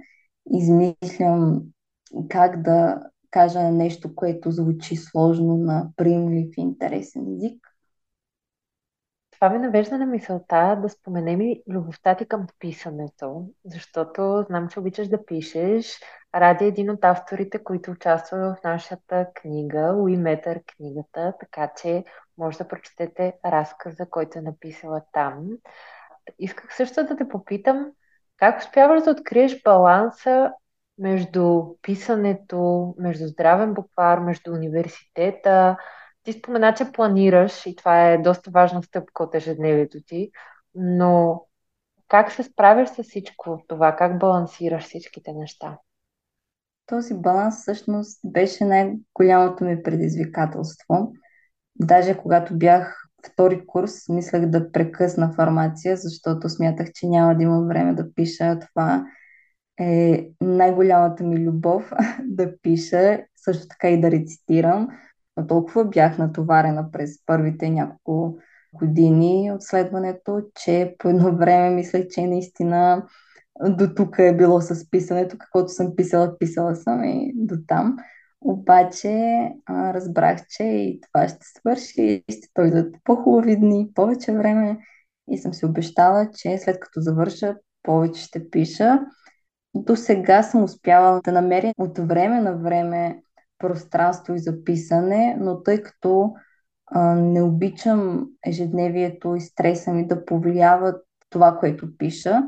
измислям 0.53 1.62
как 2.29 2.62
да 2.62 3.03
кажа 3.31 3.62
нещо, 3.73 4.14
което 4.14 4.51
звучи 4.51 4.97
сложно 4.97 5.57
на 5.57 5.90
приемлив 5.97 6.49
и 6.59 6.61
интересен 6.61 7.35
език. 7.37 7.70
Това 9.40 9.50
ме 9.50 9.59
навежда 9.59 9.98
на 9.98 10.07
мисълта 10.07 10.79
да 10.83 10.88
споменем 10.88 11.40
и 11.40 11.62
любовта 11.68 12.16
ти 12.16 12.26
към 12.26 12.46
писането, 12.59 13.46
защото 13.64 14.44
знам, 14.46 14.68
че 14.68 14.81
обичаш 14.81 15.09
да 15.09 15.24
пишеш. 15.24 16.00
Ради 16.35 16.64
е 16.64 16.68
един 16.68 16.90
от 16.90 17.05
авторите, 17.05 17.64
които 17.64 17.90
участва 17.90 18.38
в 18.38 18.64
нашата 18.64 19.26
книга, 19.35 19.94
Уи 19.96 20.16
Метър 20.16 20.61
книгата, 20.76 21.35
така 21.40 21.70
че 21.76 22.05
може 22.38 22.59
да 22.59 22.68
прочетете 22.68 23.35
разказа, 23.44 24.07
който 24.11 24.38
е 24.38 24.42
написала 24.42 25.03
там. 25.12 25.48
Исках 26.38 26.76
също 26.76 27.05
да 27.05 27.16
те 27.16 27.29
попитам, 27.29 27.92
как 28.37 28.61
успяваш 28.61 29.03
да 29.03 29.11
откриеш 29.11 29.62
баланса 29.62 30.53
между 30.98 31.62
писането, 31.83 32.94
между 32.98 33.26
здравен 33.26 33.74
буквар, 33.74 34.18
между 34.18 34.53
университета? 34.53 35.76
Ти 36.23 36.33
спомена, 36.33 36.75
че 36.75 36.93
планираш 36.93 37.67
и 37.67 37.77
това 37.77 38.11
е 38.11 38.19
доста 38.19 38.51
важна 38.51 38.83
стъпка 38.83 39.23
от 39.23 39.35
ежедневието 39.35 39.99
ти, 40.07 40.31
но 40.75 41.45
как 42.09 42.33
се 42.33 42.43
справяш 42.43 42.89
с 42.89 43.03
всичко 43.03 43.65
това? 43.69 43.97
Как 43.97 44.19
балансираш 44.19 44.85
всичките 44.85 45.33
неща? 45.33 45.79
Този 46.87 47.15
баланс 47.15 47.61
всъщност 47.61 48.21
беше 48.25 48.65
най-голямото 48.65 49.65
ми 49.65 49.83
предизвикателство. 49.83 51.13
Даже 51.77 52.19
когато 52.19 52.59
бях 52.59 53.05
втори 53.27 53.67
курс, 53.67 54.09
мислех 54.09 54.47
да 54.47 54.73
прекъсна 54.73 55.33
фармация, 55.33 55.97
защото 55.97 56.49
смятах, 56.49 56.93
че 56.95 57.07
няма 57.07 57.37
да 57.37 57.43
имам 57.43 57.69
време 57.69 57.95
да 57.95 58.15
пиша. 58.15 58.59
Това 58.59 59.05
е 59.81 60.29
най-голямата 60.41 61.25
ми 61.25 61.47
любов 61.47 61.93
да 62.25 62.61
пиша, 62.63 63.21
също 63.37 63.69
така 63.69 63.89
и 63.89 64.01
да 64.01 64.11
рецитирам. 64.11 64.89
Но 65.37 65.47
толкова 65.47 65.85
бях 65.85 66.19
натоварена 66.19 66.90
през 66.90 67.27
първите 67.27 67.71
няколко 67.71 68.38
години 68.73 69.53
от 69.53 69.62
следването, 69.62 70.43
че 70.55 70.95
по 70.99 71.09
едно 71.09 71.37
време 71.37 71.71
мислех, 71.71 72.07
че 72.11 72.27
наистина 72.27 73.07
до 73.69 73.95
тук 73.95 74.19
е 74.19 74.37
било 74.37 74.61
с 74.61 74.90
писането, 74.90 75.38
каквото 75.38 75.69
съм 75.69 75.97
писала, 75.97 76.38
писала 76.38 76.77
съм 76.77 77.05
и 77.05 77.33
до 77.35 77.55
там. 77.66 77.97
Обаче 78.40 79.09
а, 79.66 79.95
разбрах, 79.95 80.47
че 80.47 80.62
и 80.62 81.01
това 81.01 81.29
ще 81.29 81.47
свърши 81.59 82.25
и 82.29 82.33
ще 82.33 82.49
дойдат 82.57 82.95
по-хубави 83.05 83.57
дни, 83.57 83.88
повече 83.95 84.33
време 84.33 84.79
и 85.31 85.38
съм 85.38 85.55
си 85.55 85.66
обещала, 85.66 86.31
че 86.35 86.59
след 86.59 86.81
като 86.81 87.01
завърша, 87.01 87.57
повече 87.83 88.23
ще 88.23 88.51
пиша. 88.51 89.01
До 89.75 89.97
сега 89.97 90.43
съм 90.43 90.62
успявала 90.62 91.21
да 91.25 91.33
намеря 91.33 91.73
от 91.79 91.99
време 91.99 92.40
на 92.40 92.57
време 92.57 93.23
пространство 93.61 94.35
и 94.35 94.38
записане, 94.38 95.37
но 95.40 95.62
тъй 95.62 95.83
като 95.83 96.33
а, 96.87 97.14
не 97.14 97.42
обичам 97.42 98.27
ежедневието 98.46 99.35
и 99.35 99.40
стреса 99.40 99.92
ми 99.92 100.07
да 100.07 100.25
повлияват 100.25 101.05
това, 101.31 101.57
което 101.59 101.96
пиша, 101.99 102.42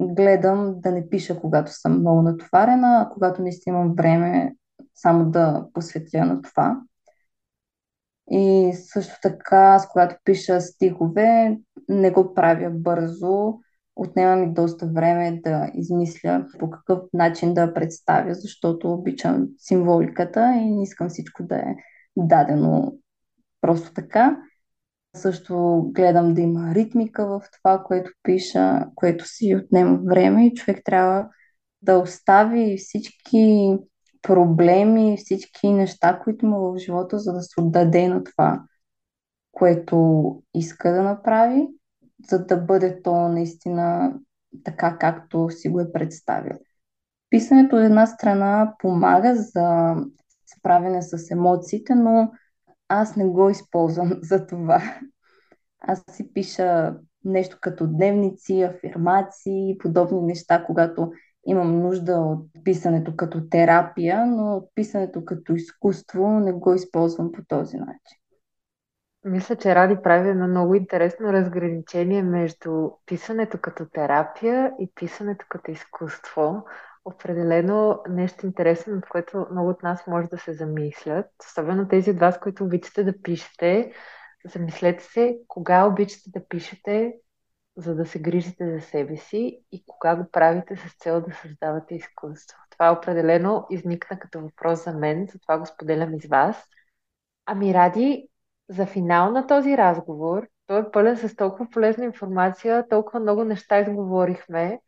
гледам 0.00 0.74
да 0.80 0.92
не 0.92 1.08
пиша, 1.08 1.40
когато 1.40 1.72
съм 1.72 1.98
много 1.98 2.22
натоварена, 2.22 3.00
а 3.00 3.12
когато 3.12 3.42
наистина 3.42 3.76
имам 3.76 3.94
време 3.94 4.54
само 4.94 5.30
да 5.30 5.66
посветя 5.72 6.24
на 6.24 6.42
това. 6.42 6.80
И 8.30 8.72
също 8.74 9.14
така, 9.22 9.58
аз 9.58 9.88
когато 9.88 10.16
пиша 10.24 10.60
стихове, 10.60 11.58
не 11.88 12.10
го 12.10 12.34
правя 12.34 12.70
бързо, 12.70 13.58
отнема 13.96 14.36
ми 14.36 14.54
доста 14.54 14.86
време 14.86 15.40
да 15.44 15.70
измисля 15.74 16.46
по 16.58 16.70
какъв 16.70 16.98
начин 17.12 17.54
да 17.54 17.74
представя, 17.74 18.34
защото 18.34 18.92
обичам 18.92 19.48
символиката 19.58 20.54
и 20.54 20.70
не 20.70 20.82
искам 20.82 21.08
всичко 21.08 21.42
да 21.42 21.56
е 21.56 21.76
дадено 22.16 22.92
просто 23.60 23.92
така. 23.92 24.36
Също 25.16 25.82
гледам 25.94 26.34
да 26.34 26.40
има 26.40 26.74
ритмика 26.74 27.26
в 27.26 27.42
това, 27.52 27.82
което 27.82 28.10
пиша, 28.22 28.86
което 28.94 29.24
си 29.28 29.56
отнема 29.64 29.98
време 30.04 30.46
и 30.46 30.54
човек 30.54 30.80
трябва 30.84 31.28
да 31.82 31.98
остави 31.98 32.76
всички 32.76 33.76
проблеми, 34.22 35.16
всички 35.16 35.68
неща, 35.68 36.20
които 36.24 36.46
има 36.46 36.58
в 36.58 36.78
живота, 36.78 37.18
за 37.18 37.32
да 37.32 37.42
се 37.42 37.60
отдаде 37.60 38.08
на 38.08 38.24
това, 38.24 38.62
което 39.52 40.42
иска 40.54 40.92
да 40.92 41.02
направи, 41.02 41.68
за 42.28 42.46
да 42.46 42.56
бъде 42.56 43.02
то 43.02 43.28
наистина 43.28 44.14
така, 44.64 44.98
както 44.98 45.50
си 45.50 45.68
го 45.68 45.80
е 45.80 45.92
представил. 45.92 46.58
Писането 47.30 47.76
от 47.76 47.82
една 47.82 48.06
страна 48.06 48.74
помага 48.78 49.34
за 49.36 49.96
справяне 50.58 51.02
с 51.02 51.30
емоциите, 51.30 51.94
но 51.94 52.30
аз 52.88 53.16
не 53.16 53.24
го 53.24 53.50
използвам 53.50 54.12
за 54.22 54.46
това. 54.46 54.82
Аз 55.80 56.04
си 56.10 56.32
пиша 56.32 56.96
нещо 57.24 57.58
като 57.60 57.86
дневници, 57.86 58.62
афирмации 58.62 59.70
и 59.70 59.78
подобни 59.78 60.22
неща, 60.22 60.64
когато 60.64 61.12
имам 61.46 61.80
нужда 61.80 62.12
от 62.12 62.46
писането 62.64 63.16
като 63.16 63.48
терапия, 63.48 64.26
но 64.26 64.68
писането 64.74 65.24
като 65.24 65.54
изкуство 65.54 66.40
не 66.40 66.52
го 66.52 66.74
използвам 66.74 67.32
по 67.32 67.40
този 67.48 67.76
начин. 67.76 68.18
Мисля, 69.24 69.56
че 69.56 69.74
Ради 69.74 70.02
прави 70.02 70.28
едно 70.28 70.48
много 70.48 70.74
интересно 70.74 71.32
разграничение 71.32 72.22
между 72.22 72.90
писането 73.06 73.58
като 73.58 73.86
терапия 73.88 74.72
и 74.80 74.90
писането 74.94 75.46
като 75.48 75.70
изкуство. 75.70 76.64
Определено 77.04 78.02
нещо 78.08 78.46
интересно, 78.46 78.96
от 78.96 79.08
което 79.08 79.46
много 79.50 79.70
от 79.70 79.82
нас 79.82 80.06
може 80.06 80.28
да 80.28 80.38
се 80.38 80.52
замислят. 80.52 81.26
Особено 81.48 81.88
тези 81.88 82.10
от 82.10 82.18
вас, 82.18 82.40
които 82.40 82.64
обичате 82.64 83.04
да 83.04 83.22
пишете. 83.22 83.92
Замислете 84.46 85.04
се 85.04 85.38
кога 85.48 85.86
обичате 85.86 86.30
да 86.30 86.48
пишете, 86.48 87.14
за 87.76 87.94
да 87.94 88.06
се 88.06 88.18
грижите 88.18 88.74
за 88.74 88.80
себе 88.80 89.16
си 89.16 89.60
и 89.72 89.84
кога 89.86 90.16
го 90.16 90.30
правите 90.30 90.76
с 90.76 90.96
цел 90.98 91.20
да 91.20 91.34
създавате 91.34 91.94
изкуство. 91.94 92.58
Това 92.70 92.92
определено 92.92 93.66
изникна 93.70 94.18
като 94.18 94.40
въпрос 94.40 94.84
за 94.84 94.92
мен, 94.92 95.28
затова 95.32 95.58
го 95.58 95.66
споделям 95.66 96.14
и 96.14 96.20
с 96.20 96.26
вас. 96.26 96.64
Ами 97.46 97.74
Ради, 97.74 98.28
за 98.68 98.86
финал 98.86 99.30
на 99.30 99.46
този 99.46 99.76
разговор 99.76 100.48
Той 100.66 100.80
е 100.80 100.90
пълен 100.92 101.16
с 101.16 101.36
толкова 101.36 101.70
полезна 101.70 102.04
информация, 102.04 102.88
толкова 102.88 103.20
много 103.20 103.44
неща 103.44 103.80
изговорихме. 103.80 104.80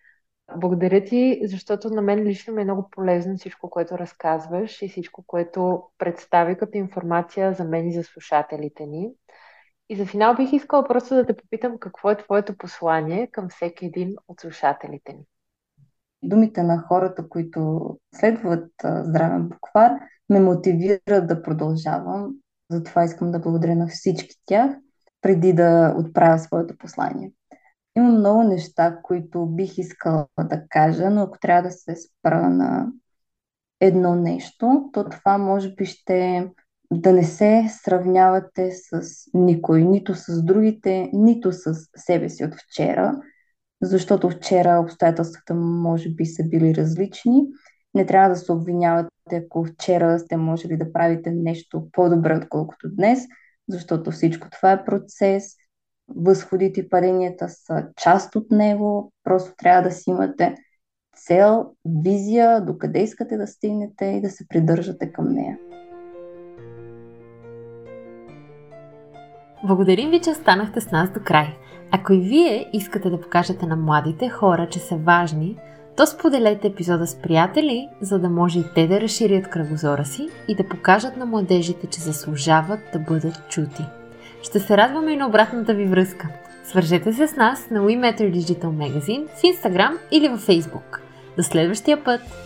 Благодаря 0.56 1.04
ти, 1.04 1.40
защото 1.44 1.90
на 1.90 2.02
мен 2.02 2.22
лично 2.22 2.54
ми 2.54 2.60
е 2.60 2.64
много 2.64 2.90
полезно 2.90 3.36
всичко, 3.36 3.70
което 3.70 3.98
разказваш 3.98 4.82
и 4.82 4.88
всичко, 4.88 5.24
което 5.26 5.82
представи 5.98 6.56
като 6.56 6.78
информация 6.78 7.52
за 7.52 7.64
мен 7.64 7.88
и 7.88 7.94
за 7.94 8.02
слушателите 8.02 8.86
ни. 8.86 9.10
И 9.88 9.96
за 9.96 10.06
финал 10.06 10.34
бих 10.34 10.52
искала 10.52 10.88
просто 10.88 11.14
да 11.14 11.26
те 11.26 11.36
попитам 11.36 11.78
какво 11.78 12.10
е 12.10 12.16
твоето 12.16 12.56
послание 12.56 13.26
към 13.26 13.48
всеки 13.48 13.86
един 13.86 14.14
от 14.28 14.40
слушателите 14.40 15.12
ни. 15.12 15.24
Думите 16.22 16.62
на 16.62 16.84
хората, 16.88 17.28
които 17.28 17.90
следват 18.14 18.70
здравен 18.84 19.48
буквар, 19.48 19.92
ме 20.30 20.40
мотивират 20.40 21.26
да 21.26 21.42
продължавам. 21.42 22.34
Затова 22.70 23.04
искам 23.04 23.30
да 23.32 23.38
благодаря 23.38 23.74
на 23.74 23.88
всички 23.88 24.36
тях, 24.46 24.70
преди 25.22 25.52
да 25.52 25.94
отправя 25.98 26.38
своето 26.38 26.78
послание. 26.78 27.32
Има 27.96 28.08
много 28.12 28.42
неща, 28.42 28.98
които 29.02 29.46
бих 29.46 29.78
искала 29.78 30.26
да 30.40 30.62
кажа, 30.68 31.10
но 31.10 31.22
ако 31.22 31.38
трябва 31.38 31.62
да 31.62 31.70
се 31.70 31.96
спра 31.96 32.50
на 32.50 32.86
едно 33.80 34.14
нещо, 34.14 34.90
то 34.92 35.08
това 35.08 35.38
може 35.38 35.74
би 35.74 35.86
ще 35.86 36.48
да 36.92 37.12
не 37.12 37.24
се 37.24 37.64
сравнявате 37.82 38.70
с 38.72 39.02
никой, 39.34 39.84
нито 39.84 40.14
с 40.14 40.42
другите, 40.42 41.10
нито 41.12 41.52
с 41.52 41.74
себе 41.96 42.28
си 42.28 42.44
от 42.44 42.54
вчера, 42.54 43.20
защото 43.82 44.30
вчера 44.30 44.80
обстоятелствата 44.80 45.54
може 45.54 46.08
би 46.10 46.26
са 46.26 46.44
били 46.44 46.74
различни. 46.74 47.46
Не 47.96 48.06
трябва 48.06 48.28
да 48.28 48.36
се 48.36 48.52
обвинявате, 48.52 49.10
ако 49.32 49.64
вчера 49.64 50.18
сте 50.18 50.36
можели 50.36 50.76
да 50.76 50.92
правите 50.92 51.30
нещо 51.30 51.88
по-добре, 51.92 52.36
отколкото 52.36 52.88
днес, 52.90 53.18
защото 53.68 54.10
всичко 54.10 54.48
това 54.50 54.72
е 54.72 54.84
процес. 54.84 55.44
Възходите 56.16 56.80
и 56.80 56.88
паденията 56.88 57.48
са 57.48 57.88
част 57.96 58.36
от 58.36 58.50
него. 58.50 59.12
Просто 59.24 59.54
трябва 59.58 59.82
да 59.82 59.90
си 59.90 60.10
имате 60.10 60.54
цел, 61.16 61.66
визия, 61.84 62.64
докъде 62.64 63.02
искате 63.02 63.36
да 63.36 63.46
стигнете 63.46 64.04
и 64.04 64.20
да 64.20 64.30
се 64.30 64.48
придържате 64.48 65.12
към 65.12 65.28
нея. 65.28 65.58
Благодарим 69.66 70.10
ви, 70.10 70.20
че 70.20 70.30
останахте 70.30 70.80
с 70.80 70.90
нас 70.90 71.10
до 71.10 71.20
край. 71.24 71.46
Ако 71.92 72.12
и 72.12 72.20
вие 72.20 72.70
искате 72.72 73.10
да 73.10 73.20
покажете 73.20 73.66
на 73.66 73.76
младите 73.76 74.28
хора, 74.28 74.68
че 74.70 74.78
са 74.78 74.96
важни, 74.96 75.56
то 75.96 76.06
споделете 76.06 76.66
епизода 76.66 77.06
с 77.06 77.14
приятели, 77.14 77.88
за 78.00 78.18
да 78.18 78.28
може 78.28 78.58
и 78.58 78.64
те 78.74 78.86
да 78.86 79.00
разширят 79.00 79.50
кръгозора 79.50 80.04
си 80.04 80.28
и 80.48 80.54
да 80.54 80.68
покажат 80.68 81.16
на 81.16 81.26
младежите, 81.26 81.86
че 81.86 82.00
заслужават 82.00 82.80
да 82.92 82.98
бъдат 82.98 83.48
чути. 83.48 83.84
Ще 84.42 84.60
се 84.60 84.76
радваме 84.76 85.12
и 85.12 85.16
на 85.16 85.26
обратната 85.26 85.74
ви 85.74 85.84
връзка. 85.84 86.28
Свържете 86.64 87.12
се 87.12 87.26
с 87.26 87.36
нас 87.36 87.70
на 87.70 87.80
We 87.80 87.98
Matter 87.98 88.34
Digital 88.36 88.64
Magazine 88.64 89.26
в 89.28 89.42
Instagram 89.42 89.96
или 90.10 90.28
във 90.28 90.46
Facebook. 90.46 90.98
До 91.36 91.42
следващия 91.42 92.04
път! 92.04 92.45